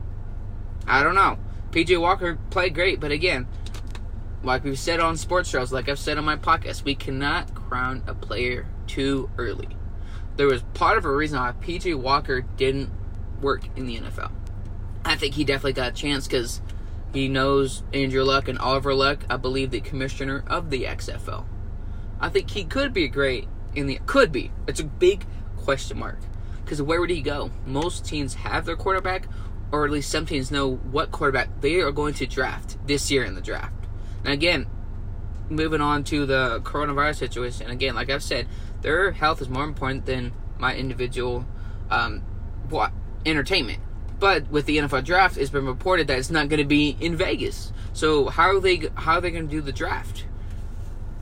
I 0.87 1.03
don't 1.03 1.15
know. 1.15 1.37
PJ 1.71 1.99
Walker 2.01 2.37
played 2.49 2.73
great, 2.73 2.99
but 2.99 3.11
again, 3.11 3.47
like 4.43 4.63
we've 4.63 4.79
said 4.79 4.99
on 4.99 5.17
sports 5.17 5.49
shows, 5.49 5.71
like 5.71 5.89
I've 5.89 5.99
said 5.99 6.17
on 6.17 6.25
my 6.25 6.37
podcast, 6.37 6.83
we 6.83 6.95
cannot 6.95 7.53
crown 7.53 8.03
a 8.07 8.13
player 8.13 8.67
too 8.87 9.29
early. 9.37 9.69
There 10.37 10.47
was 10.47 10.61
part 10.73 10.97
of 10.97 11.05
a 11.05 11.13
reason 11.13 11.39
why 11.39 11.51
PJ 11.51 11.95
Walker 11.95 12.41
didn't 12.41 12.89
work 13.41 13.63
in 13.75 13.85
the 13.85 13.97
NFL. 13.97 14.31
I 15.03 15.15
think 15.15 15.35
he 15.35 15.43
definitely 15.43 15.73
got 15.73 15.91
a 15.91 15.95
chance 15.95 16.27
because 16.27 16.61
he 17.13 17.27
knows 17.27 17.83
Andrew 17.93 18.23
Luck 18.23 18.47
and 18.47 18.57
Oliver 18.59 18.93
Luck, 18.93 19.25
I 19.29 19.37
believe 19.37 19.71
the 19.71 19.81
commissioner 19.81 20.43
of 20.47 20.69
the 20.69 20.83
XFL. 20.83 21.45
I 22.19 22.29
think 22.29 22.51
he 22.51 22.63
could 22.63 22.93
be 22.93 23.07
great 23.07 23.47
in 23.75 23.87
the 23.87 23.99
could 24.05 24.31
be. 24.31 24.51
It's 24.67 24.79
a 24.79 24.85
big 24.85 25.25
question 25.57 25.99
mark. 25.99 26.19
Because 26.63 26.81
where 26.81 26.99
would 26.99 27.09
he 27.09 27.21
go? 27.21 27.51
Most 27.65 28.05
teams 28.05 28.35
have 28.35 28.65
their 28.65 28.75
quarterback, 28.75 29.27
or 29.71 29.85
at 29.85 29.91
least 29.91 30.11
some 30.11 30.25
teams 30.25 30.51
know 30.51 30.75
what 30.75 31.11
quarterback 31.11 31.61
they 31.61 31.81
are 31.81 31.91
going 31.91 32.13
to 32.15 32.27
draft 32.27 32.77
this 32.85 33.09
year 33.09 33.23
in 33.23 33.35
the 33.35 33.41
draft. 33.41 33.73
And 34.23 34.33
again, 34.33 34.67
moving 35.49 35.81
on 35.81 36.03
to 36.05 36.25
the 36.25 36.61
coronavirus 36.63 37.17
situation, 37.17 37.69
again, 37.69 37.95
like 37.95 38.09
I've 38.09 38.23
said, 38.23 38.47
their 38.81 39.11
health 39.11 39.41
is 39.41 39.49
more 39.49 39.63
important 39.63 40.05
than 40.05 40.31
my 40.57 40.75
individual 40.75 41.45
um, 41.89 42.21
what 42.69 42.91
entertainment. 43.25 43.81
But 44.19 44.49
with 44.49 44.65
the 44.65 44.77
NFL 44.77 45.05
draft, 45.05 45.37
it's 45.37 45.49
been 45.49 45.65
reported 45.65 46.07
that 46.07 46.19
it's 46.19 46.29
not 46.29 46.49
going 46.49 46.59
to 46.59 46.65
be 46.67 46.97
in 46.99 47.15
Vegas. 47.15 47.71
So 47.93 48.27
how 48.27 48.55
are 48.55 48.59
they 48.59 48.89
how 48.95 49.13
are 49.13 49.21
they 49.21 49.31
going 49.31 49.47
to 49.47 49.51
do 49.51 49.61
the 49.61 49.71
draft? 49.71 50.25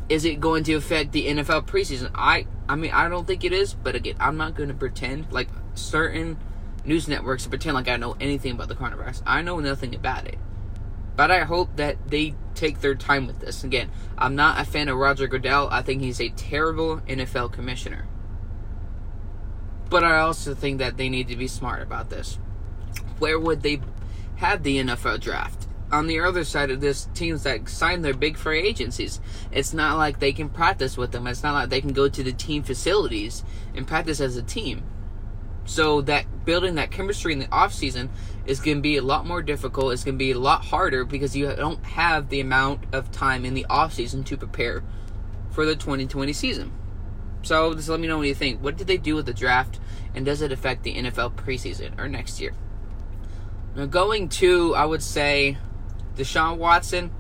is 0.10 0.24
it 0.24 0.40
going 0.40 0.64
to 0.64 0.74
affect 0.74 1.12
the 1.12 1.28
NFL 1.28 1.68
preseason? 1.68 2.12
I 2.16 2.48
I 2.70 2.76
mean 2.76 2.92
I 2.92 3.10
don't 3.10 3.28
think 3.28 3.44
it 3.44 3.54
is, 3.54 3.74
but 3.74 3.96
again, 3.96 4.16
I'm 4.20 4.38
not 4.38 4.56
going 4.56 4.70
to 4.70 4.76
pretend 4.76 5.32
like 5.32 5.50
certain 5.76 6.38
news 6.86 7.08
networks 7.08 7.46
pretend 7.48 7.76
like 7.76 7.88
I 7.88 7.98
know 7.98 8.16
anything 8.20 8.54
about 8.54 8.70
the 8.70 8.76
coronavirus. 8.76 9.22
I 9.26 9.42
know 9.42 9.60
nothing 9.60 9.94
about 9.96 10.28
it. 10.28 10.38
But 11.18 11.32
I 11.32 11.44
hope 11.44 11.76
that 11.78 11.98
they 12.08 12.36
take 12.54 12.80
their 12.80 12.96
time 12.96 13.26
with 13.26 13.40
this. 13.40 13.64
Again, 13.64 13.90
I'm 14.18 14.36
not 14.36 14.62
a 14.62 14.64
fan 14.64 14.88
of 14.88 14.98
Roger 14.98 15.28
Goodell. 15.28 15.68
I 15.72 15.82
think 15.82 16.02
he's 16.02 16.22
a 16.22 16.30
terrible 16.30 17.00
NFL 17.02 17.52
commissioner. 17.52 18.08
But 19.90 20.04
I 20.04 20.20
also 20.20 20.54
think 20.54 20.78
that 20.78 20.96
they 20.96 21.10
need 21.10 21.28
to 21.30 21.36
be 21.36 21.48
smart 21.48 21.82
about 21.82 22.12
this. 22.12 22.38
Where 23.18 23.40
would 23.40 23.64
they 23.64 23.82
have 24.36 24.62
the 24.62 24.78
NFL 24.78 25.20
draft? 25.20 25.68
On 25.92 26.06
the 26.06 26.20
other 26.20 26.44
side 26.44 26.70
of 26.70 26.82
this, 26.82 27.08
teams 27.16 27.44
that 27.44 27.68
sign 27.68 28.04
their 28.04 28.14
big 28.14 28.38
free 28.38 28.60
agencies, 28.60 29.20
it's 29.52 29.74
not 29.74 29.98
like 29.98 30.20
they 30.20 30.34
can 30.34 30.50
practice 30.50 30.98
with 30.98 31.14
them. 31.14 31.26
It's 31.26 31.42
not 31.42 31.54
like 31.54 31.70
they 31.70 31.82
can 31.82 31.94
go 31.94 32.10
to 32.10 32.24
the 32.24 32.34
team 32.34 32.62
facilities 32.62 33.44
and 33.74 33.88
practice 33.88 34.20
as 34.20 34.36
a 34.36 34.44
team. 34.44 34.84
So 35.66 36.02
that 36.02 36.26
building 36.48 36.76
that 36.76 36.90
chemistry 36.90 37.34
in 37.34 37.40
the 37.40 37.52
off 37.52 37.74
season 37.74 38.10
is 38.46 38.62
going 38.62 38.78
to 38.78 38.82
be 38.82 38.96
a 38.96 39.02
lot 39.02 39.28
more 39.28 39.42
difficult. 39.42 39.92
It's 39.92 40.06
going 40.06 40.16
to 40.16 40.18
be 40.18 40.32
a 40.32 40.40
lot 40.40 40.64
harder 40.64 41.04
because 41.04 41.36
you 41.36 41.54
don't 41.54 41.84
have 41.86 42.30
the 42.30 42.40
amount 42.40 42.86
of 42.94 43.12
time 43.12 43.44
in 43.44 43.54
the 43.54 43.66
off 43.70 43.94
season 43.94 44.24
to 44.24 44.38
prepare 44.38 44.82
for 45.52 45.66
the 45.66 45.76
2020 45.76 46.32
season. 46.32 46.72
So 47.42 47.74
just 47.74 47.90
let 47.90 48.00
me 48.00 48.08
know 48.08 48.18
what 48.18 48.28
you 48.28 48.34
think. 48.34 48.64
What 48.64 48.78
did 48.78 48.88
they 48.88 48.96
do 48.96 49.16
with 49.16 49.26
the 49.26 49.34
draft, 49.34 49.82
and 50.16 50.26
does 50.26 50.42
it 50.42 50.54
affect 50.54 50.84
the 50.84 50.96
NFL 50.96 51.36
preseason 51.36 52.00
or 52.00 52.08
next 52.08 52.40
year? 52.40 52.54
Now 53.76 53.86
going 53.86 54.30
to, 54.30 54.74
I 54.74 54.86
would 54.86 55.04
say, 55.04 55.58
Deshaun 56.16 56.58
Watson. 56.58 57.12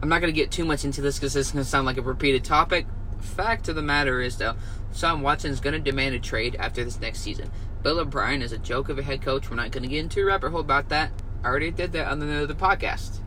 I'm 0.00 0.08
not 0.08 0.20
going 0.20 0.32
to 0.32 0.40
get 0.40 0.52
too 0.52 0.64
much 0.64 0.84
into 0.84 1.00
this 1.00 1.18
because 1.18 1.34
this 1.34 1.48
is 1.48 1.52
going 1.52 1.64
to 1.64 1.68
sound 1.68 1.84
like 1.84 1.96
a 1.96 2.02
repeated 2.02 2.44
topic. 2.44 2.86
Fact 3.20 3.68
of 3.68 3.74
the 3.74 3.82
matter 3.82 4.20
is, 4.20 4.38
though, 4.38 4.54
Deshaun 4.92 5.20
Watson 5.20 5.50
is 5.50 5.60
going 5.60 5.74
to 5.74 5.80
demand 5.80 6.14
a 6.14 6.20
trade 6.20 6.56
after 6.58 6.84
this 6.84 7.00
next 7.00 7.20
season. 7.20 7.50
Bill 7.82 8.00
O'Brien 8.00 8.42
is 8.42 8.52
a 8.52 8.58
joke 8.58 8.88
of 8.88 8.98
a 8.98 9.02
head 9.02 9.22
coach. 9.22 9.48
We're 9.48 9.56
not 9.56 9.70
going 9.70 9.84
to 9.84 9.88
get 9.88 10.00
into 10.00 10.22
a 10.22 10.24
rabbit 10.24 10.50
hole 10.50 10.60
about 10.60 10.88
that. 10.88 11.12
I 11.42 11.46
already 11.46 11.70
did 11.70 11.92
that 11.92 12.08
on 12.08 12.18
the, 12.18 12.46
the 12.46 12.54
podcast. 12.54 13.20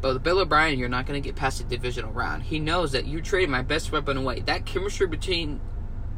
But 0.00 0.14
with 0.14 0.22
Bill 0.22 0.40
O'Brien, 0.40 0.78
you're 0.78 0.88
not 0.88 1.06
going 1.06 1.20
to 1.20 1.26
get 1.26 1.36
past 1.36 1.58
the 1.58 1.64
divisional 1.64 2.12
round. 2.12 2.44
He 2.44 2.58
knows 2.58 2.92
that 2.92 3.06
you 3.06 3.20
traded 3.20 3.50
my 3.50 3.62
best 3.62 3.92
weapon 3.92 4.16
away. 4.16 4.40
That 4.40 4.64
chemistry 4.64 5.06
between, 5.06 5.60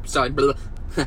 sorry, 0.05 0.29
blah, 0.29 0.53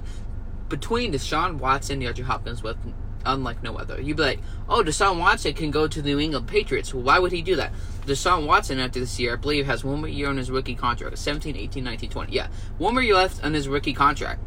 between 0.68 1.12
Deshaun 1.12 1.58
Watson 1.58 2.02
and 2.02 2.16
DeAndre 2.16 2.24
Hopkins 2.24 2.62
was 2.62 2.76
unlike 3.24 3.62
no 3.62 3.76
other. 3.76 4.00
You'd 4.00 4.16
be 4.16 4.22
like, 4.22 4.40
oh, 4.68 4.82
Deshaun 4.82 5.18
Watson 5.18 5.54
can 5.54 5.70
go 5.70 5.86
to 5.86 6.02
the 6.02 6.10
New 6.10 6.20
England 6.20 6.46
Patriots. 6.46 6.92
Why 6.92 7.18
would 7.18 7.32
he 7.32 7.42
do 7.42 7.56
that? 7.56 7.72
Deshaun 8.06 8.46
Watson, 8.46 8.78
after 8.78 9.00
this 9.00 9.18
year, 9.18 9.34
I 9.34 9.36
believe, 9.36 9.66
has 9.66 9.84
one 9.84 10.00
more 10.00 10.08
year 10.08 10.28
on 10.28 10.36
his 10.36 10.50
rookie 10.50 10.74
contract 10.74 11.18
17, 11.18 11.56
18, 11.56 11.84
19, 11.84 12.10
20. 12.10 12.32
Yeah, 12.32 12.48
one 12.78 12.94
more 12.94 13.02
year 13.02 13.14
left 13.14 13.42
on 13.44 13.54
his 13.54 13.68
rookie 13.68 13.94
contract. 13.94 14.40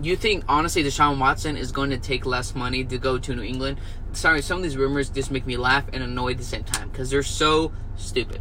You 0.00 0.16
think, 0.16 0.44
honestly, 0.48 0.82
Deshaun 0.82 1.18
Watson 1.18 1.56
is 1.56 1.70
going 1.70 1.90
to 1.90 1.98
take 1.98 2.26
less 2.26 2.54
money 2.54 2.82
to 2.84 2.98
go 2.98 3.18
to 3.18 3.34
New 3.34 3.42
England? 3.42 3.78
Sorry, 4.12 4.42
some 4.42 4.58
of 4.58 4.62
these 4.62 4.76
rumors 4.76 5.10
just 5.10 5.30
make 5.30 5.46
me 5.46 5.56
laugh 5.56 5.84
and 5.92 6.02
annoy 6.02 6.32
at 6.32 6.38
the 6.38 6.44
same 6.44 6.64
time 6.64 6.88
because 6.88 7.10
they're 7.10 7.22
so 7.22 7.72
stupid. 7.96 8.40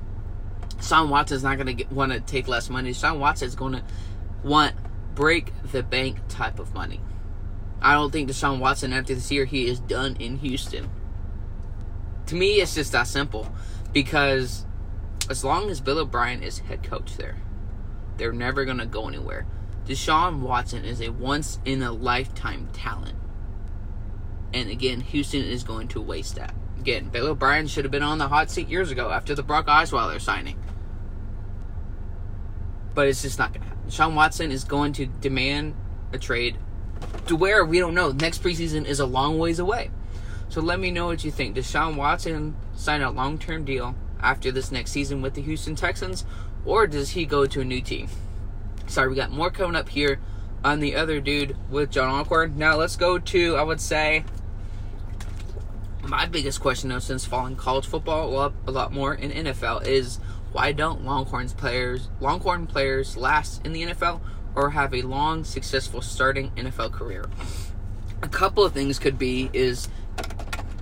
Deshaun 0.77 1.09
Watson 1.09 1.37
is 1.37 1.43
not 1.43 1.57
going 1.57 1.77
to 1.77 1.85
want 1.93 2.11
to 2.11 2.19
take 2.19 2.47
less 2.47 2.69
money. 2.69 2.91
Deshaun 2.91 3.19
Watson 3.19 3.47
is 3.47 3.55
going 3.55 3.73
to 3.73 3.83
want 4.43 4.75
break 5.13 5.51
the 5.71 5.83
bank 5.83 6.17
type 6.29 6.59
of 6.59 6.73
money. 6.73 6.99
I 7.81 7.93
don't 7.93 8.11
think 8.11 8.29
Deshaun 8.29 8.59
Watson 8.59 8.93
after 8.93 9.15
this 9.15 9.31
year 9.31 9.45
he 9.45 9.67
is 9.67 9.79
done 9.79 10.15
in 10.19 10.37
Houston. 10.37 10.89
To 12.27 12.35
me, 12.35 12.61
it's 12.61 12.75
just 12.75 12.91
that 12.91 13.07
simple 13.07 13.51
because 13.91 14.65
as 15.29 15.43
long 15.43 15.69
as 15.69 15.81
Bill 15.81 15.99
O'Brien 15.99 16.43
is 16.43 16.59
head 16.59 16.83
coach 16.83 17.17
there, 17.17 17.37
they're 18.17 18.33
never 18.33 18.65
to 18.65 18.85
go 18.85 19.07
anywhere. 19.07 19.47
Deshaun 19.85 20.41
Watson 20.41 20.85
is 20.85 21.01
a 21.01 21.09
once 21.09 21.59
in 21.65 21.81
a 21.81 21.91
lifetime 21.91 22.69
talent. 22.71 23.17
And 24.53 24.69
again, 24.69 25.01
Houston 25.01 25.43
is 25.43 25.63
going 25.63 25.87
to 25.89 26.01
waste 26.01 26.35
that. 26.35 26.53
Again, 26.79 27.09
Bill 27.09 27.27
O'Brien 27.27 27.67
should 27.67 27.85
have 27.85 27.91
been 27.91 28.03
on 28.03 28.17
the 28.17 28.27
hot 28.27 28.51
seat 28.51 28.67
years 28.67 28.91
ago 28.91 29.09
after 29.11 29.33
the 29.33 29.43
Brock 29.43 29.67
Osweiler 29.67 30.21
signing. 30.21 30.59
But 32.93 33.07
it's 33.07 33.21
just 33.21 33.39
not 33.39 33.53
to 33.53 33.59
happen. 33.59 33.77
Deshaun 33.87 34.13
Watson 34.13 34.51
is 34.51 34.63
going 34.63 34.93
to 34.93 35.05
demand 35.05 35.73
a 36.13 36.17
trade 36.17 36.57
to 37.27 37.35
where 37.35 37.65
we 37.65 37.79
don't 37.79 37.93
know. 37.93 38.11
Next 38.11 38.43
preseason 38.43 38.85
is 38.85 38.99
a 38.99 39.05
long 39.05 39.39
ways 39.39 39.59
away. 39.59 39.91
So 40.49 40.61
let 40.61 40.79
me 40.79 40.91
know 40.91 41.05
what 41.05 41.23
you 41.23 41.31
think. 41.31 41.55
Does 41.55 41.69
Sean 41.69 41.95
Watson 41.95 42.55
sign 42.75 43.01
a 43.01 43.09
long 43.09 43.37
term 43.37 43.63
deal 43.63 43.95
after 44.21 44.51
this 44.51 44.71
next 44.71 44.91
season 44.91 45.21
with 45.21 45.33
the 45.33 45.41
Houston 45.41 45.75
Texans, 45.75 46.25
or 46.65 46.87
does 46.87 47.11
he 47.11 47.25
go 47.25 47.45
to 47.45 47.61
a 47.61 47.65
new 47.65 47.81
team? 47.81 48.09
Sorry, 48.87 49.07
we 49.07 49.15
got 49.15 49.31
more 49.31 49.49
coming 49.49 49.75
up 49.75 49.89
here 49.89 50.19
on 50.63 50.79
the 50.79 50.95
other 50.95 51.21
dude 51.21 51.55
with 51.69 51.91
John 51.91 52.09
Alcorn. 52.09 52.57
Now 52.57 52.75
let's 52.75 52.95
go 52.95 53.17
to, 53.17 53.55
I 53.55 53.63
would 53.63 53.79
say, 53.79 54.25
my 56.03 56.25
biggest 56.25 56.59
question 56.59 56.89
though, 56.89 56.99
since 56.99 57.25
following 57.25 57.55
college 57.55 57.85
football 57.85 58.37
up 58.37 58.53
a 58.67 58.71
lot 58.71 58.91
more 58.91 59.13
in 59.13 59.31
NFL, 59.31 59.85
is 59.85 60.19
why 60.51 60.71
don't 60.71 61.05
Longhorns 61.05 61.53
players, 61.53 62.09
Longhorn 62.19 62.67
players, 62.67 63.15
last 63.15 63.65
in 63.65 63.71
the 63.71 63.83
NFL 63.83 64.19
or 64.55 64.71
have 64.71 64.93
a 64.93 65.01
long, 65.01 65.43
successful 65.43 66.01
starting 66.01 66.51
NFL 66.51 66.91
career? 66.91 67.25
A 68.21 68.27
couple 68.27 68.63
of 68.63 68.73
things 68.73 68.99
could 68.99 69.17
be 69.17 69.49
is 69.53 69.89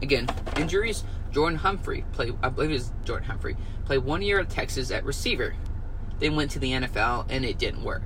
Again, 0.02 0.28
injuries. 0.56 1.04
Jordan 1.32 1.60
Humphrey 1.60 2.06
played, 2.14 2.36
I 2.42 2.50
believe 2.50 2.72
it 2.72 2.74
was 2.74 2.92
Jordan 3.04 3.28
Humphrey, 3.28 3.56
played 3.86 4.00
one 4.00 4.22
year 4.22 4.40
at 4.40 4.50
Texas 4.50 4.92
at 4.92 5.04
receiver. 5.04 5.56
Then 6.20 6.36
went 6.36 6.52
to 6.52 6.60
the 6.60 6.72
NFL 6.72 7.28
and 7.30 7.46
it 7.46 7.58
didn't 7.58 7.84
work. 7.84 8.04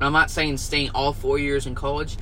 Now, 0.00 0.06
I'm 0.06 0.12
not 0.12 0.30
saying 0.30 0.58
staying 0.58 0.90
all 0.94 1.12
four 1.12 1.38
years 1.38 1.66
in 1.66 1.74
college 1.74 2.16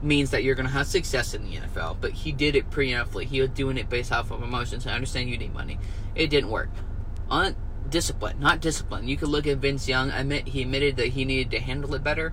means 0.00 0.30
that 0.30 0.44
you're 0.44 0.54
going 0.54 0.66
to 0.66 0.72
have 0.72 0.86
success 0.86 1.34
in 1.34 1.44
the 1.44 1.56
NFL, 1.56 1.96
but 2.00 2.12
he 2.12 2.32
did 2.32 2.54
it 2.54 2.70
preemptively. 2.70 3.24
He 3.24 3.40
was 3.40 3.50
doing 3.50 3.76
it 3.76 3.88
based 3.88 4.12
off 4.12 4.30
of 4.30 4.42
emotions. 4.42 4.86
I 4.86 4.92
understand 4.92 5.28
you 5.28 5.38
need 5.38 5.52
money. 5.52 5.78
It 6.14 6.28
didn't 6.30 6.50
work. 6.50 6.70
On 7.28 7.56
discipline, 7.90 8.40
not 8.40 8.60
discipline. 8.60 9.08
You 9.08 9.16
could 9.16 9.28
look 9.28 9.46
at 9.46 9.58
Vince 9.58 9.88
Young. 9.88 10.10
Admit 10.10 10.48
he 10.48 10.62
admitted 10.62 10.96
that 10.96 11.08
he 11.08 11.24
needed 11.24 11.50
to 11.52 11.60
handle 11.60 11.94
it 11.94 12.04
better, 12.04 12.32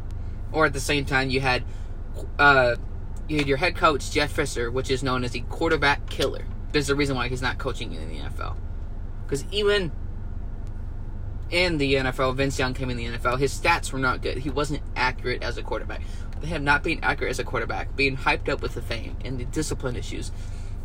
or 0.52 0.66
at 0.66 0.74
the 0.74 0.80
same 0.80 1.06
time 1.06 1.30
you 1.30 1.42
had 1.42 1.64
uh, 2.40 2.76
you 3.28 3.38
had 3.38 3.48
your 3.48 3.58
head 3.58 3.76
coach 3.76 4.12
Jeff 4.12 4.32
Fisher, 4.32 4.70
which 4.70 4.92
is 4.92 5.04
known 5.04 5.24
as 5.24 5.32
the 5.32 5.42
quarterback 5.42 6.10
killer. 6.10 6.46
There's 6.72 6.90
a 6.90 6.96
reason 6.96 7.16
why 7.16 7.30
he's 7.30 7.42
not 7.42 7.58
coaching 7.58 7.94
in 7.94 8.10
the 8.10 8.18
NFL. 8.18 8.58
Because 9.26 9.46
even 9.52 9.92
in 11.50 11.78
the 11.78 11.96
NFL, 11.96 12.36
Vince 12.36 12.60
Young 12.60 12.74
came 12.74 12.90
in 12.90 12.98
the 12.98 13.06
NFL. 13.06 13.40
His 13.40 13.58
stats 13.58 13.92
were 13.92 14.00
not 14.00 14.22
good. 14.22 14.38
He 14.40 14.50
wasn't 14.50 14.82
accurate 14.96 15.44
as 15.44 15.58
a 15.58 15.64
quarterback. 15.64 16.02
But 16.40 16.50
him 16.50 16.64
not 16.64 16.84
being 16.84 17.00
accurate 17.04 17.32
as 17.32 17.40
a 17.40 17.44
quarterback, 17.44 17.96
being 17.96 18.18
hyped 18.18 18.50
up 18.50 18.62
with 18.62 18.74
the 18.74 18.82
fame 18.82 19.16
and 19.24 19.40
the 19.40 19.46
discipline 19.46 19.96
issues, 19.96 20.32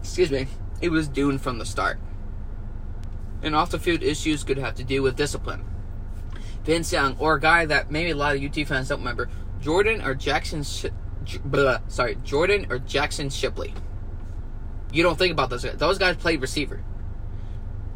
excuse 0.01 0.31
me, 0.31 0.47
it 0.81 0.91
was 0.91 1.09
doomed 1.09 1.43
from 1.43 1.59
the 1.59 1.67
start. 1.67 1.99
And 3.43 3.55
off 3.57 3.71
the 3.71 3.79
field 3.79 4.03
issues 4.03 4.45
could 4.45 4.59
have 4.59 4.75
to 4.77 4.85
do 4.85 5.03
with 5.03 5.17
discipline. 5.17 5.65
Vince 6.65 6.93
Young, 6.93 7.17
or 7.19 7.37
a 7.37 7.41
guy 7.41 7.65
that 7.67 7.91
maybe 7.91 8.11
a 8.11 8.17
lot 8.17 8.37
of 8.37 8.43
UT 8.43 8.67
fans 8.67 8.89
don't 8.89 8.99
remember, 8.99 9.29
Jordan 9.61 10.03
or 10.03 10.15
Jaxon 10.15 10.65
blah, 11.45 11.79
sorry, 11.89 12.17
Jordan 12.25 12.67
or 12.71 12.79
Jaxon 12.79 13.33
Shipley. 13.33 13.75
You 14.93 15.03
don't 15.03 15.19
think 15.19 15.33
about 15.33 15.51
those 15.51 15.65
guys. 15.65 15.77
Those 15.77 15.99
guys 15.99 16.17
played 16.17 16.41
receiver. 16.41 16.83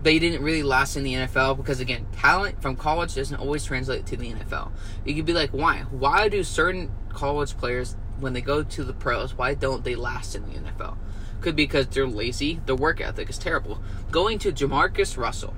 They 0.02 0.18
didn't 0.18 0.42
really 0.42 0.62
last 0.62 0.96
in 0.96 1.02
the 1.02 1.14
NFL 1.14 1.57
because, 1.57 1.80
again, 1.80 2.07
talent 2.12 2.61
from 2.61 2.76
college 2.76 3.14
doesn't 3.14 3.37
always 3.37 3.64
translate 3.64 4.07
to 4.07 4.16
the 4.16 4.33
NFL. 4.33 4.70
You 5.04 5.14
could 5.14 5.24
be 5.24 5.33
like, 5.33 5.50
why? 5.50 5.85
Why 5.90 6.28
do 6.28 6.44
certain 6.44 6.92
college 7.09 7.57
players, 7.57 7.96
when 8.20 8.33
they 8.33 8.42
go 8.42 8.62
to 8.62 8.85
the 8.85 8.92
pros, 8.92 9.35
why 9.35 9.54
don't 9.54 9.83
they 9.83 9.94
last 9.94 10.35
in 10.35 10.42
the 10.42 10.59
NFL? 10.59 10.96
Could 11.44 11.57
be 11.57 11.64
because 11.64 11.88
they're 11.88 12.07
lazy. 12.07 12.62
Their 12.64 12.74
work 12.74 13.02
ethic 13.02 13.28
is 13.28 13.37
terrible. 13.37 13.83
Going 14.11 14.38
to 14.38 14.50
Jamarcus 14.50 15.18
Russell. 15.18 15.54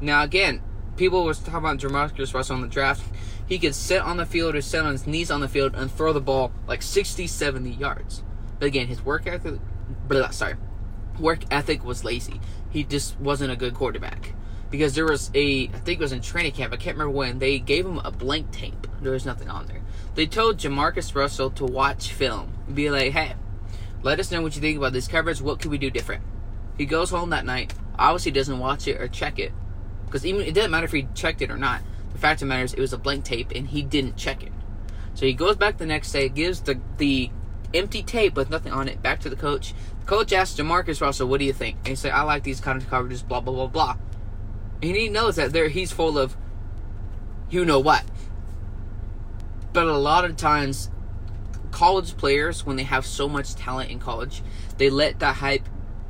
Now, 0.00 0.22
again, 0.22 0.62
people 0.96 1.24
were 1.24 1.34
talking 1.34 1.54
about 1.56 1.78
Jamarcus 1.78 2.32
Russell 2.32 2.54
in 2.54 2.62
the 2.62 2.68
draft 2.68 3.02
he 3.48 3.58
could 3.58 3.74
sit 3.74 4.00
on 4.00 4.18
the 4.18 4.24
field 4.24 4.54
or 4.54 4.60
sit 4.60 4.84
on 4.84 4.92
his 4.92 5.04
knees 5.04 5.32
on 5.32 5.40
the 5.40 5.48
field 5.48 5.74
and 5.74 5.90
throw 5.90 6.12
the 6.12 6.20
ball 6.20 6.52
like 6.68 6.80
60, 6.80 7.26
70 7.26 7.70
yards. 7.70 8.22
But 8.60 8.66
again, 8.66 8.86
his 8.86 9.04
work 9.04 9.26
ethic, 9.26 9.58
blah, 10.06 10.30
sorry, 10.30 10.54
work 11.18 11.40
ethic 11.50 11.84
was 11.84 12.04
lazy. 12.04 12.40
He 12.70 12.84
just 12.84 13.18
wasn't 13.18 13.50
a 13.50 13.56
good 13.56 13.74
quarterback. 13.74 14.32
Because 14.70 14.94
there 14.94 15.06
was 15.06 15.32
a, 15.34 15.64
I 15.68 15.78
think 15.78 15.98
it 15.98 16.02
was 16.02 16.12
in 16.12 16.20
training 16.20 16.52
camp, 16.52 16.72
I 16.72 16.76
can't 16.76 16.96
remember 16.96 17.16
when, 17.16 17.40
they 17.40 17.58
gave 17.58 17.84
him 17.84 18.00
a 18.04 18.12
blank 18.12 18.52
tape. 18.52 18.86
There 19.00 19.12
was 19.12 19.26
nothing 19.26 19.48
on 19.48 19.66
there. 19.66 19.82
They 20.14 20.26
told 20.26 20.58
Jamarcus 20.58 21.14
Russell 21.16 21.50
to 21.50 21.64
watch 21.64 22.12
film. 22.12 22.52
Be 22.72 22.90
like, 22.90 23.12
hey, 23.12 23.34
let 24.02 24.20
us 24.20 24.30
know 24.30 24.42
what 24.42 24.54
you 24.54 24.60
think 24.60 24.78
about 24.78 24.92
this 24.92 25.08
coverage. 25.08 25.40
What 25.40 25.60
could 25.60 25.70
we 25.70 25.78
do 25.78 25.90
different? 25.90 26.22
He 26.78 26.86
goes 26.86 27.10
home 27.10 27.30
that 27.30 27.46
night, 27.46 27.74
obviously 27.98 28.32
doesn't 28.32 28.58
watch 28.58 28.86
it 28.86 29.00
or 29.00 29.08
check 29.08 29.38
it. 29.38 29.52
Because 30.04 30.24
even 30.24 30.42
it 30.42 30.54
didn't 30.54 30.70
matter 30.70 30.84
if 30.84 30.92
he 30.92 31.08
checked 31.14 31.42
it 31.42 31.50
or 31.50 31.56
not. 31.56 31.82
The 32.12 32.18
fact 32.18 32.40
of 32.40 32.48
the 32.48 32.54
matter 32.54 32.64
is, 32.64 32.74
it 32.74 32.80
was 32.80 32.92
a 32.92 32.98
blank 32.98 33.24
tape, 33.24 33.50
and 33.54 33.66
he 33.66 33.82
didn't 33.82 34.16
check 34.16 34.42
it. 34.42 34.52
So 35.14 35.26
he 35.26 35.34
goes 35.34 35.56
back 35.56 35.78
the 35.78 35.86
next 35.86 36.12
day, 36.12 36.28
gives 36.28 36.60
the 36.60 36.80
the 36.98 37.30
empty 37.74 38.02
tape 38.02 38.36
with 38.36 38.48
nothing 38.48 38.72
on 38.72 38.88
it 38.88 39.02
back 39.02 39.20
to 39.20 39.28
the 39.28 39.36
coach. 39.36 39.74
The 40.00 40.06
coach 40.06 40.32
asks 40.32 40.58
Jamarcus 40.58 41.00
Russell, 41.00 41.28
"What 41.28 41.40
do 41.40 41.46
you 41.46 41.52
think?" 41.52 41.78
And 41.78 41.88
he 41.88 41.94
said, 41.96 42.12
"I 42.12 42.22
like 42.22 42.42
these 42.42 42.60
kind 42.60 42.80
of 42.80 42.88
coverages." 42.88 43.26
Blah 43.26 43.40
blah 43.40 43.52
blah 43.52 43.66
blah. 43.66 43.96
And 44.82 44.96
he 44.96 45.08
knows 45.08 45.36
that 45.36 45.52
there 45.52 45.68
he's 45.68 45.92
full 45.92 46.18
of 46.18 46.36
you 47.50 47.64
know 47.64 47.80
what. 47.80 48.04
But 49.72 49.86
a 49.86 49.98
lot 49.98 50.24
of 50.24 50.36
times 50.36 50.90
college 51.76 52.16
players 52.16 52.64
when 52.64 52.76
they 52.76 52.84
have 52.84 53.04
so 53.04 53.28
much 53.28 53.54
talent 53.54 53.90
in 53.90 53.98
college, 53.98 54.42
they 54.78 54.88
let 54.88 55.18
that 55.18 55.36
hype 55.36 55.68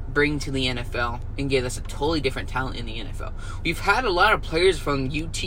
bring 0.09 0.39
to 0.39 0.53
the 0.53 0.67
NFL 0.67 1.21
and 1.37 1.51
give 1.51 1.65
us 1.65 1.77
a 1.77 1.81
totally 1.81 2.21
different 2.21 2.49
talent 2.49 2.77
in 2.77 2.87
the 2.87 3.01
NFL. 3.01 3.33
We've 3.65 3.81
had 3.81 4.05
a 4.05 4.11
lot 4.11 4.33
of 4.33 4.43
players 4.43 4.79
from 4.79 5.07
UT 5.07 5.45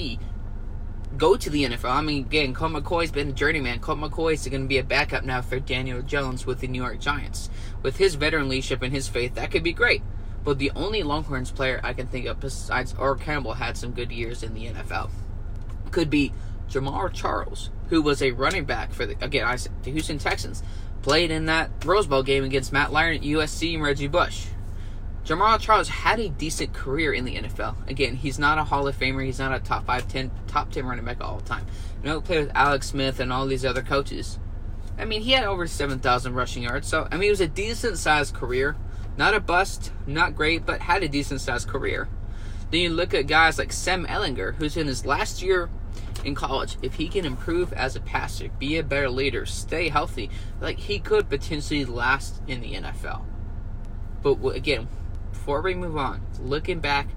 go 1.15 1.38
to 1.38 1.49
the 1.49 1.63
NFL. 1.63 1.89
I 1.89 2.01
mean, 2.01 2.25
again, 2.25 2.53
Colt 2.53 2.73
McCoy's 2.73 3.13
been 3.13 3.29
a 3.29 3.32
journeyman. 3.32 3.79
Colt 3.79 3.97
McCoy 3.97 4.34
is 4.34 4.45
going 4.45 4.63
to 4.63 4.67
be 4.67 4.79
a 4.79 4.84
backup 4.84 5.23
now 5.23 5.41
for 5.41 5.58
Daniel 5.58 6.01
Jones 6.01 6.45
with 6.45 6.60
the 6.60 6.67
New 6.67 6.82
York 6.82 6.99
Giants. 6.99 7.49
With 7.82 7.95
his 7.95 8.15
veteran 8.15 8.49
leadership 8.49 8.82
and 8.82 8.93
his 8.93 9.08
faith, 9.08 9.36
that 9.36 9.51
could 9.51 9.63
be 9.63 9.71
great. 9.71 10.03
But 10.43 10.60
the 10.60 10.71
only 10.75 11.01
Longhorns 11.01 11.51
player 11.51 11.79
I 11.82 11.93
can 11.93 12.08
think 12.08 12.25
of 12.25 12.41
besides 12.41 12.93
Earl 12.99 13.15
Campbell 13.15 13.53
had 13.53 13.77
some 13.77 13.93
good 13.93 14.12
years 14.12 14.43
in 14.43 14.53
the 14.53 14.65
NFL 14.65 15.12
could 15.91 16.10
be 16.10 16.34
Jamaal 16.69 17.12
Charles, 17.13 17.69
who 17.89 18.01
was 18.01 18.21
a 18.21 18.32
running 18.32 18.65
back 18.65 18.93
for 18.93 19.05
the 19.05 19.15
again 19.23 19.45
I 19.45 19.55
said 19.55 19.71
the 19.84 19.91
Houston 19.91 20.19
Texans, 20.19 20.63
played 21.01 21.32
in 21.32 21.45
that 21.45 21.71
Rose 21.84 22.08
Bowl 22.08 22.23
game 22.23 22.43
against 22.43 22.71
Matt 22.71 22.89
Leinart 22.89 23.17
at 23.17 23.21
USC 23.23 23.73
and 23.73 23.84
Reggie 23.84 24.08
Bush. 24.08 24.47
Jamaal 25.25 25.60
Charles 25.60 25.89
had 25.89 26.19
a 26.19 26.29
decent 26.29 26.73
career 26.73 27.13
in 27.13 27.25
the 27.25 27.36
NFL. 27.36 27.88
Again, 27.88 28.15
he's 28.15 28.39
not 28.39 28.58
a 28.58 28.63
Hall 28.63 28.88
of 28.88 28.97
Famer. 28.97 29.23
He's 29.23 29.38
not 29.38 29.53
a 29.53 29.60
top 29.60 29.86
five, 29.86 30.08
ten, 30.08 30.32
top 30.47 30.71
ten 30.71 30.86
running 30.86 31.05
back 31.05 31.21
all 31.21 31.39
time. 31.41 31.65
You 32.01 32.10
know, 32.10 32.21
played 32.21 32.47
with 32.47 32.55
Alex 32.55 32.88
Smith 32.88 33.19
and 33.19 33.32
all 33.32 33.45
these 33.45 33.65
other 33.65 33.84
coaches. 33.84 34.39
I 34.97 35.05
mean, 35.05 35.21
he 35.21 35.32
had 35.32 35.43
over 35.43 35.67
seven 35.67 35.99
thousand 35.99 36.34
rushing 36.34 36.63
yards. 36.63 36.88
So 36.88 37.08
I 37.12 37.17
mean, 37.17 37.27
it 37.27 37.32
was 37.32 37.41
a 37.41 37.47
decent 37.47 37.97
sized 37.97 38.34
career. 38.34 38.75
Not 39.17 39.34
a 39.34 39.39
bust, 39.39 39.91
not 40.08 40.36
great, 40.36 40.65
but 40.65 40.82
had 40.82 41.03
a 41.03 41.10
decent 41.10 41.41
sized 41.41 41.67
career. 41.67 42.08
Then 42.71 42.82
you 42.82 42.89
look 42.89 43.13
at 43.13 43.27
guys 43.27 43.58
like 43.58 43.73
Sam 43.73 44.05
Ehlinger, 44.05 44.55
who's 44.55 44.77
in 44.77 44.88
his 44.88 45.05
last 45.05 45.41
year 45.41 45.69
in 46.23 46.36
college, 46.36 46.77
if 46.82 46.95
he 46.95 47.08
can 47.08 47.25
improve 47.25 47.73
as 47.73 47.95
a 47.95 48.01
passer, 48.01 48.49
be 48.60 48.77
a 48.77 48.84
better 48.84 49.10
leader, 49.10 49.45
stay 49.45 49.89
healthy, 49.89 50.29
like 50.60 50.79
he 50.79 50.99
could 50.99 51.29
potentially 51.29 51.86
last 51.86 52.41
in 52.47 52.62
the 52.62 52.73
NFL. 52.73 53.23
But 54.21 54.38
again, 54.55 54.88
before 55.32 55.62
we 55.62 55.73
move 55.73 55.97
on, 55.97 56.21
looking 56.39 56.79
back 56.79 57.08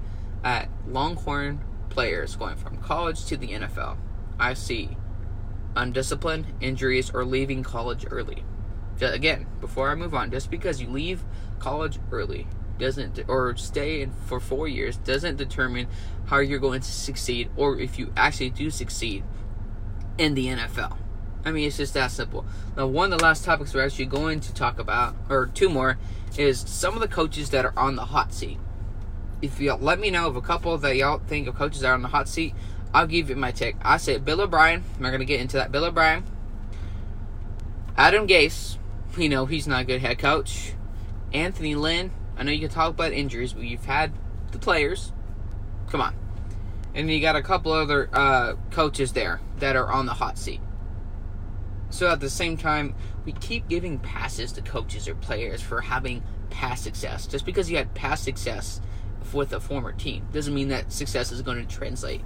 at 0.44 0.68
Longhorn 0.86 1.60
players 1.90 2.36
going 2.36 2.56
from 2.56 2.78
college 2.78 3.24
to 3.26 3.36
the 3.36 3.48
NFL, 3.48 3.96
I 4.38 4.54
see 4.54 4.96
undisciplined, 5.74 6.46
injuries, 6.60 7.10
or 7.10 7.24
leaving 7.24 7.62
college 7.62 8.06
early. 8.10 8.44
Again, 9.00 9.46
before 9.60 9.90
I 9.90 9.94
move 9.94 10.14
on, 10.14 10.30
just 10.30 10.50
because 10.50 10.80
you 10.80 10.88
leave 10.88 11.24
college 11.58 11.98
early 12.10 12.46
doesn't 12.78 13.20
or 13.28 13.56
stay 13.56 14.02
in 14.02 14.12
for 14.26 14.40
four 14.40 14.68
years 14.68 14.96
doesn't 14.98 15.36
determine 15.36 15.86
how 16.26 16.38
you're 16.38 16.58
going 16.58 16.80
to 16.80 16.90
succeed 16.90 17.50
or 17.56 17.78
if 17.78 17.98
you 17.98 18.12
actually 18.16 18.50
do 18.50 18.70
succeed 18.70 19.24
in 20.18 20.34
the 20.34 20.46
NFL. 20.46 20.96
I 21.44 21.50
mean, 21.50 21.66
it's 21.66 21.76
just 21.76 21.94
that 21.94 22.10
simple. 22.10 22.44
Now, 22.76 22.86
one 22.86 23.12
of 23.12 23.18
the 23.18 23.24
last 23.24 23.44
topics 23.44 23.74
we're 23.74 23.84
actually 23.84 24.06
going 24.06 24.40
to 24.40 24.54
talk 24.54 24.78
about, 24.78 25.16
or 25.28 25.46
two 25.46 25.68
more, 25.68 25.98
is 26.38 26.60
some 26.60 26.94
of 26.94 27.00
the 27.00 27.08
coaches 27.08 27.50
that 27.50 27.64
are 27.64 27.76
on 27.76 27.96
the 27.96 28.04
hot 28.06 28.32
seat. 28.32 28.58
If 29.40 29.60
y'all 29.60 29.78
let 29.78 29.98
me 29.98 30.10
know 30.10 30.28
of 30.28 30.36
a 30.36 30.40
couple 30.40 30.78
that 30.78 30.96
y'all 30.96 31.18
think 31.18 31.48
of 31.48 31.56
coaches 31.56 31.80
that 31.80 31.88
are 31.88 31.94
on 31.94 32.02
the 32.02 32.08
hot 32.08 32.28
seat, 32.28 32.54
I'll 32.94 33.06
give 33.06 33.28
you 33.28 33.36
my 33.36 33.50
take. 33.50 33.76
I 33.82 33.96
say 33.96 34.18
Bill 34.18 34.40
O'Brien. 34.40 34.84
Not 35.00 35.08
going 35.08 35.20
to 35.20 35.26
get 35.26 35.40
into 35.40 35.56
that. 35.56 35.72
Bill 35.72 35.84
O'Brien. 35.84 36.24
Adam 37.96 38.26
Gase. 38.26 38.76
We 39.16 39.28
know 39.28 39.46
he's 39.46 39.66
not 39.66 39.82
a 39.82 39.84
good 39.84 40.00
head 40.00 40.18
coach. 40.18 40.74
Anthony 41.32 41.74
Lynn. 41.74 42.12
I 42.36 42.42
know 42.42 42.52
you 42.52 42.60
can 42.60 42.70
talk 42.70 42.90
about 42.90 43.12
injuries, 43.12 43.52
but 43.52 43.64
you've 43.64 43.84
had 43.84 44.12
the 44.50 44.58
players. 44.58 45.12
Come 45.88 46.00
on. 46.00 46.14
And 46.94 47.10
you 47.10 47.20
got 47.20 47.36
a 47.36 47.42
couple 47.42 47.72
other 47.72 48.08
uh, 48.12 48.54
coaches 48.70 49.12
there 49.12 49.40
that 49.58 49.76
are 49.76 49.90
on 49.90 50.06
the 50.06 50.14
hot 50.14 50.38
seat. 50.38 50.60
So 51.90 52.08
at 52.08 52.20
the 52.20 52.30
same 52.30 52.56
time, 52.56 52.94
we 53.24 53.32
keep 53.32 53.68
giving 53.68 53.98
passes 53.98 54.52
to 54.52 54.62
coaches 54.62 55.06
or 55.08 55.14
players 55.14 55.60
for 55.60 55.82
having 55.82 56.22
past 56.50 56.84
success. 56.84 57.26
Just 57.26 57.44
because 57.44 57.70
you 57.70 57.76
had 57.76 57.94
past 57.94 58.24
success 58.24 58.80
with 59.32 59.52
a 59.52 59.60
former 59.60 59.92
team 59.92 60.26
doesn't 60.32 60.54
mean 60.54 60.68
that 60.68 60.92
success 60.92 61.32
is 61.32 61.42
going 61.42 61.64
to 61.64 61.74
translate 61.76 62.22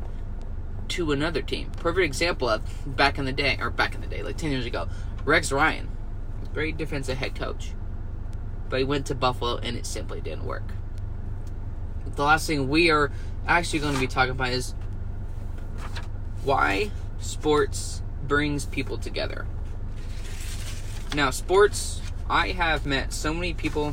to 0.89 1.13
another 1.13 1.43
team. 1.43 1.71
Perfect 1.73 2.05
example 2.05 2.49
of 2.49 2.63
back 2.97 3.19
in 3.19 3.25
the 3.25 3.33
day, 3.33 3.59
or 3.61 3.71
back 3.71 3.95
in 3.95 4.01
the 4.01 4.07
day, 4.07 4.23
like 4.23 4.37
10 4.37 4.51
years 4.51 4.67
ago, 4.67 4.89
Rex 5.25 5.51
Ryan, 5.51 5.89
great 6.55 6.77
defensive 6.77 7.19
head 7.19 7.35
coach 7.35 7.73
but 8.69 8.79
he 8.79 8.85
went 8.85 9.07
to 9.07 9.15
Buffalo 9.15 9.59
and 9.59 9.77
it 9.77 9.87
simply 9.87 10.21
didn't 10.21 10.45
work. 10.45 10.73
The 12.15 12.25
last 12.25 12.47
thing 12.47 12.69
we 12.69 12.91
are 12.91 13.11
actually 13.47 13.81
going 13.81 13.95
to 13.95 14.01
be 14.01 14.07
talking 14.07 14.33
about 14.33 14.51
is 14.51 14.75
why 16.45 16.91
sports 17.21 18.03
brings 18.27 18.65
people 18.67 18.99
together. 18.99 19.47
Now, 21.15 21.31
sports, 21.31 22.01
I 22.29 22.49
have 22.49 22.87
met 22.87 23.13
so 23.13 23.33
many 23.33 23.55
people 23.55 23.93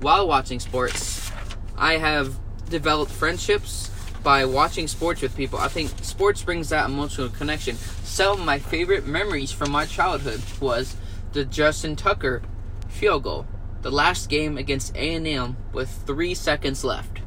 while 0.00 0.26
watching 0.26 0.60
sports. 0.60 1.30
I 1.76 1.98
have 1.98 2.38
developed 2.68 3.12
friendships 3.12 3.90
by 4.22 4.44
watching 4.44 4.86
sports 4.86 5.22
with 5.22 5.36
people. 5.36 5.58
I 5.58 5.68
think 5.68 5.90
sports 6.02 6.42
brings 6.42 6.68
that 6.70 6.86
emotional 6.86 7.28
connection. 7.28 7.76
Some 8.04 8.40
of 8.40 8.44
my 8.44 8.58
favorite 8.58 9.06
memories 9.06 9.52
from 9.52 9.70
my 9.70 9.86
childhood 9.86 10.42
was 10.60 10.96
the 11.32 11.44
Justin 11.44 11.96
Tucker 11.96 12.42
field 12.88 13.22
goal 13.22 13.46
the 13.82 13.90
last 13.90 14.28
game 14.28 14.58
against 14.58 14.94
A&M 14.96 15.56
with 15.72 15.88
3 16.06 16.34
seconds 16.34 16.84
left. 16.84 17.20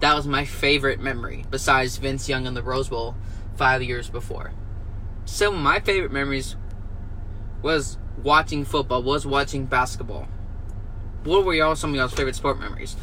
That 0.00 0.14
was 0.14 0.26
my 0.26 0.44
favorite 0.44 1.00
memory 1.00 1.44
besides 1.50 1.96
Vince 1.96 2.28
Young 2.28 2.46
in 2.46 2.54
the 2.54 2.62
Rose 2.62 2.88
Bowl 2.88 3.16
5 3.56 3.82
years 3.82 4.08
before. 4.08 4.52
Some 5.24 5.54
of 5.54 5.60
my 5.60 5.80
favorite 5.80 6.12
memories 6.12 6.56
was 7.62 7.98
watching 8.22 8.64
football, 8.64 9.02
was 9.02 9.26
watching 9.26 9.66
basketball. 9.66 10.26
What 11.24 11.44
were 11.44 11.54
y'all 11.54 11.76
some 11.76 11.90
of 11.90 11.96
y'all's 11.96 12.12
favorite 12.12 12.34
sport 12.34 12.58
memories? 12.58 12.96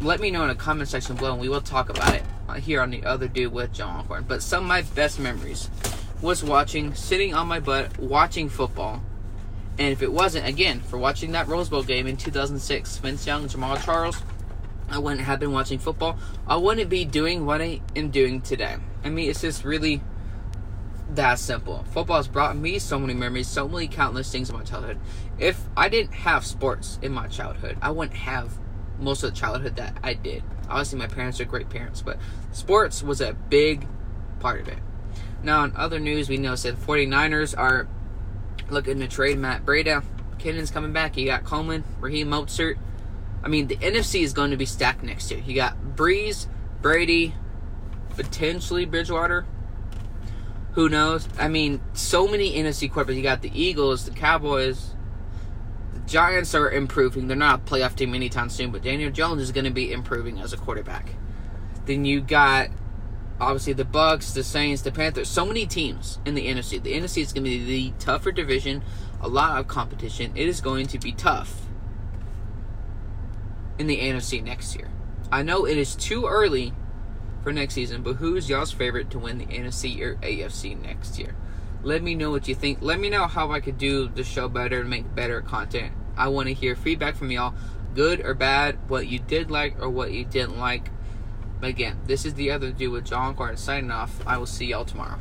Let 0.00 0.20
me 0.20 0.30
know 0.30 0.42
in 0.42 0.48
the 0.48 0.54
comment 0.54 0.88
section 0.88 1.16
below 1.16 1.32
and 1.32 1.40
we 1.40 1.48
will 1.48 1.60
talk 1.60 1.88
about 1.88 2.14
it 2.14 2.22
here 2.60 2.82
on 2.82 2.90
the 2.90 3.04
other 3.04 3.28
dude 3.28 3.52
with 3.52 3.72
John 3.72 4.04
Horn. 4.04 4.26
But 4.28 4.42
some 4.42 4.64
of 4.64 4.68
my 4.68 4.82
best 4.82 5.18
memories 5.18 5.70
was 6.20 6.44
watching, 6.44 6.94
sitting 6.94 7.32
on 7.34 7.48
my 7.48 7.60
butt, 7.60 7.98
watching 7.98 8.50
football 8.50 9.02
and 9.78 9.92
if 9.92 10.02
it 10.02 10.12
wasn't, 10.12 10.46
again, 10.46 10.80
for 10.80 10.98
watching 10.98 11.32
that 11.32 11.48
Rose 11.48 11.68
Bowl 11.68 11.82
game 11.82 12.06
in 12.06 12.16
2006, 12.16 12.98
Vince 12.98 13.26
Young, 13.26 13.48
Jamaal 13.48 13.82
Charles, 13.82 14.22
I 14.88 14.98
wouldn't 14.98 15.22
have 15.22 15.40
been 15.40 15.52
watching 15.52 15.78
football. 15.78 16.18
I 16.46 16.56
wouldn't 16.56 16.90
be 16.90 17.04
doing 17.04 17.46
what 17.46 17.62
I 17.62 17.80
am 17.96 18.10
doing 18.10 18.42
today. 18.42 18.76
I 19.02 19.08
mean, 19.08 19.30
it's 19.30 19.40
just 19.40 19.64
really 19.64 20.02
that 21.14 21.38
simple. 21.38 21.84
Football 21.92 22.18
has 22.18 22.28
brought 22.28 22.56
me 22.56 22.78
so 22.78 22.98
many 22.98 23.14
memories, 23.14 23.48
so 23.48 23.68
many 23.68 23.88
countless 23.88 24.30
things 24.30 24.50
in 24.50 24.56
my 24.56 24.62
childhood. 24.62 24.98
If 25.38 25.60
I 25.76 25.88
didn't 25.88 26.12
have 26.12 26.44
sports 26.44 26.98
in 27.00 27.12
my 27.12 27.26
childhood, 27.26 27.78
I 27.80 27.90
wouldn't 27.90 28.16
have 28.16 28.58
most 28.98 29.22
of 29.22 29.32
the 29.32 29.36
childhood 29.36 29.76
that 29.76 29.96
I 30.02 30.14
did. 30.14 30.42
Obviously, 30.68 30.98
my 30.98 31.06
parents 31.06 31.40
are 31.40 31.44
great 31.44 31.70
parents, 31.70 32.02
but 32.02 32.18
sports 32.52 33.02
was 33.02 33.20
a 33.20 33.32
big 33.32 33.86
part 34.40 34.60
of 34.60 34.68
it. 34.68 34.78
Now, 35.42 35.64
in 35.64 35.74
other 35.74 35.98
news, 35.98 36.28
we 36.28 36.36
know 36.36 36.54
that 36.54 36.76
49ers 36.76 37.58
are 37.58 37.88
looking 38.70 39.00
to 39.00 39.08
trade 39.08 39.38
Matt 39.38 39.64
Breida. 39.64 40.02
McKinnon's 40.36 40.70
coming 40.70 40.92
back. 40.92 41.16
You 41.16 41.26
got 41.26 41.44
Coleman, 41.44 41.84
Raheem 42.00 42.28
Mostert. 42.28 42.78
I 43.42 43.48
mean, 43.48 43.66
the 43.66 43.76
NFC 43.76 44.22
is 44.22 44.32
going 44.32 44.50
to 44.52 44.56
be 44.56 44.66
stacked 44.66 45.02
next 45.02 45.30
year. 45.30 45.40
You 45.40 45.54
got 45.54 45.76
Brees, 45.96 46.46
Brady, 46.80 47.34
potentially 48.10 48.84
Bridgewater. 48.84 49.44
Who 50.72 50.88
knows? 50.88 51.28
I 51.38 51.48
mean, 51.48 51.80
so 51.92 52.26
many 52.26 52.54
NFC 52.54 52.90
quarterbacks. 52.90 53.16
You 53.16 53.22
got 53.22 53.42
the 53.42 53.50
Eagles, 53.52 54.06
the 54.06 54.12
Cowboys. 54.12 54.94
The 55.92 56.00
Giants 56.00 56.54
are 56.54 56.70
improving. 56.70 57.28
They're 57.28 57.36
not 57.36 57.60
a 57.60 57.62
playoff 57.64 57.94
team 57.94 58.14
anytime 58.14 58.48
soon, 58.48 58.70
but 58.70 58.82
Daniel 58.82 59.10
Jones 59.10 59.42
is 59.42 59.52
going 59.52 59.66
to 59.66 59.70
be 59.70 59.92
improving 59.92 60.40
as 60.40 60.52
a 60.52 60.56
quarterback. 60.56 61.10
Then 61.84 62.04
you 62.04 62.20
got 62.20 62.68
obviously 63.42 63.72
the 63.72 63.84
Bucks, 63.84 64.32
the 64.32 64.44
Saints, 64.44 64.82
the 64.82 64.92
Panthers, 64.92 65.28
so 65.28 65.44
many 65.44 65.66
teams 65.66 66.18
in 66.24 66.34
the 66.34 66.46
NFC. 66.46 66.82
The 66.82 66.94
NFC 66.94 67.22
is 67.22 67.32
going 67.32 67.44
to 67.44 67.50
be 67.50 67.64
the 67.64 67.92
tougher 67.98 68.30
division, 68.30 68.82
a 69.20 69.28
lot 69.28 69.58
of 69.58 69.66
competition. 69.66 70.32
It 70.36 70.48
is 70.48 70.60
going 70.60 70.86
to 70.88 70.98
be 70.98 71.12
tough 71.12 71.62
in 73.78 73.88
the 73.88 73.98
NFC 73.98 74.42
next 74.42 74.76
year. 74.76 74.88
I 75.30 75.42
know 75.42 75.66
it 75.66 75.76
is 75.76 75.96
too 75.96 76.26
early 76.26 76.72
for 77.42 77.52
next 77.52 77.74
season, 77.74 78.02
but 78.02 78.14
who's 78.14 78.48
y'all's 78.48 78.70
favorite 78.70 79.10
to 79.10 79.18
win 79.18 79.38
the 79.38 79.46
NFC 79.46 80.00
or 80.00 80.14
AFC 80.16 80.80
next 80.80 81.18
year? 81.18 81.34
Let 81.82 82.02
me 82.02 82.14
know 82.14 82.30
what 82.30 82.46
you 82.46 82.54
think. 82.54 82.78
Let 82.80 83.00
me 83.00 83.10
know 83.10 83.26
how 83.26 83.50
I 83.50 83.58
could 83.58 83.76
do 83.76 84.08
the 84.08 84.22
show 84.22 84.48
better 84.48 84.80
and 84.80 84.90
make 84.90 85.14
better 85.16 85.40
content. 85.40 85.92
I 86.16 86.28
want 86.28 86.46
to 86.46 86.54
hear 86.54 86.76
feedback 86.76 87.16
from 87.16 87.32
y'all, 87.32 87.54
good 87.94 88.24
or 88.24 88.34
bad, 88.34 88.78
what 88.88 89.08
you 89.08 89.18
did 89.18 89.50
like 89.50 89.80
or 89.82 89.90
what 89.90 90.12
you 90.12 90.24
didn't 90.24 90.60
like. 90.60 90.90
But 91.62 91.70
again, 91.70 91.96
this 92.06 92.26
is 92.26 92.34
the 92.34 92.50
other 92.50 92.72
dude 92.72 92.90
with 92.90 93.04
John 93.04 93.36
Carter 93.36 93.54
signing 93.54 93.92
off. 93.92 94.20
I 94.26 94.36
will 94.36 94.46
see 94.46 94.66
y'all 94.66 94.84
tomorrow. 94.84 95.20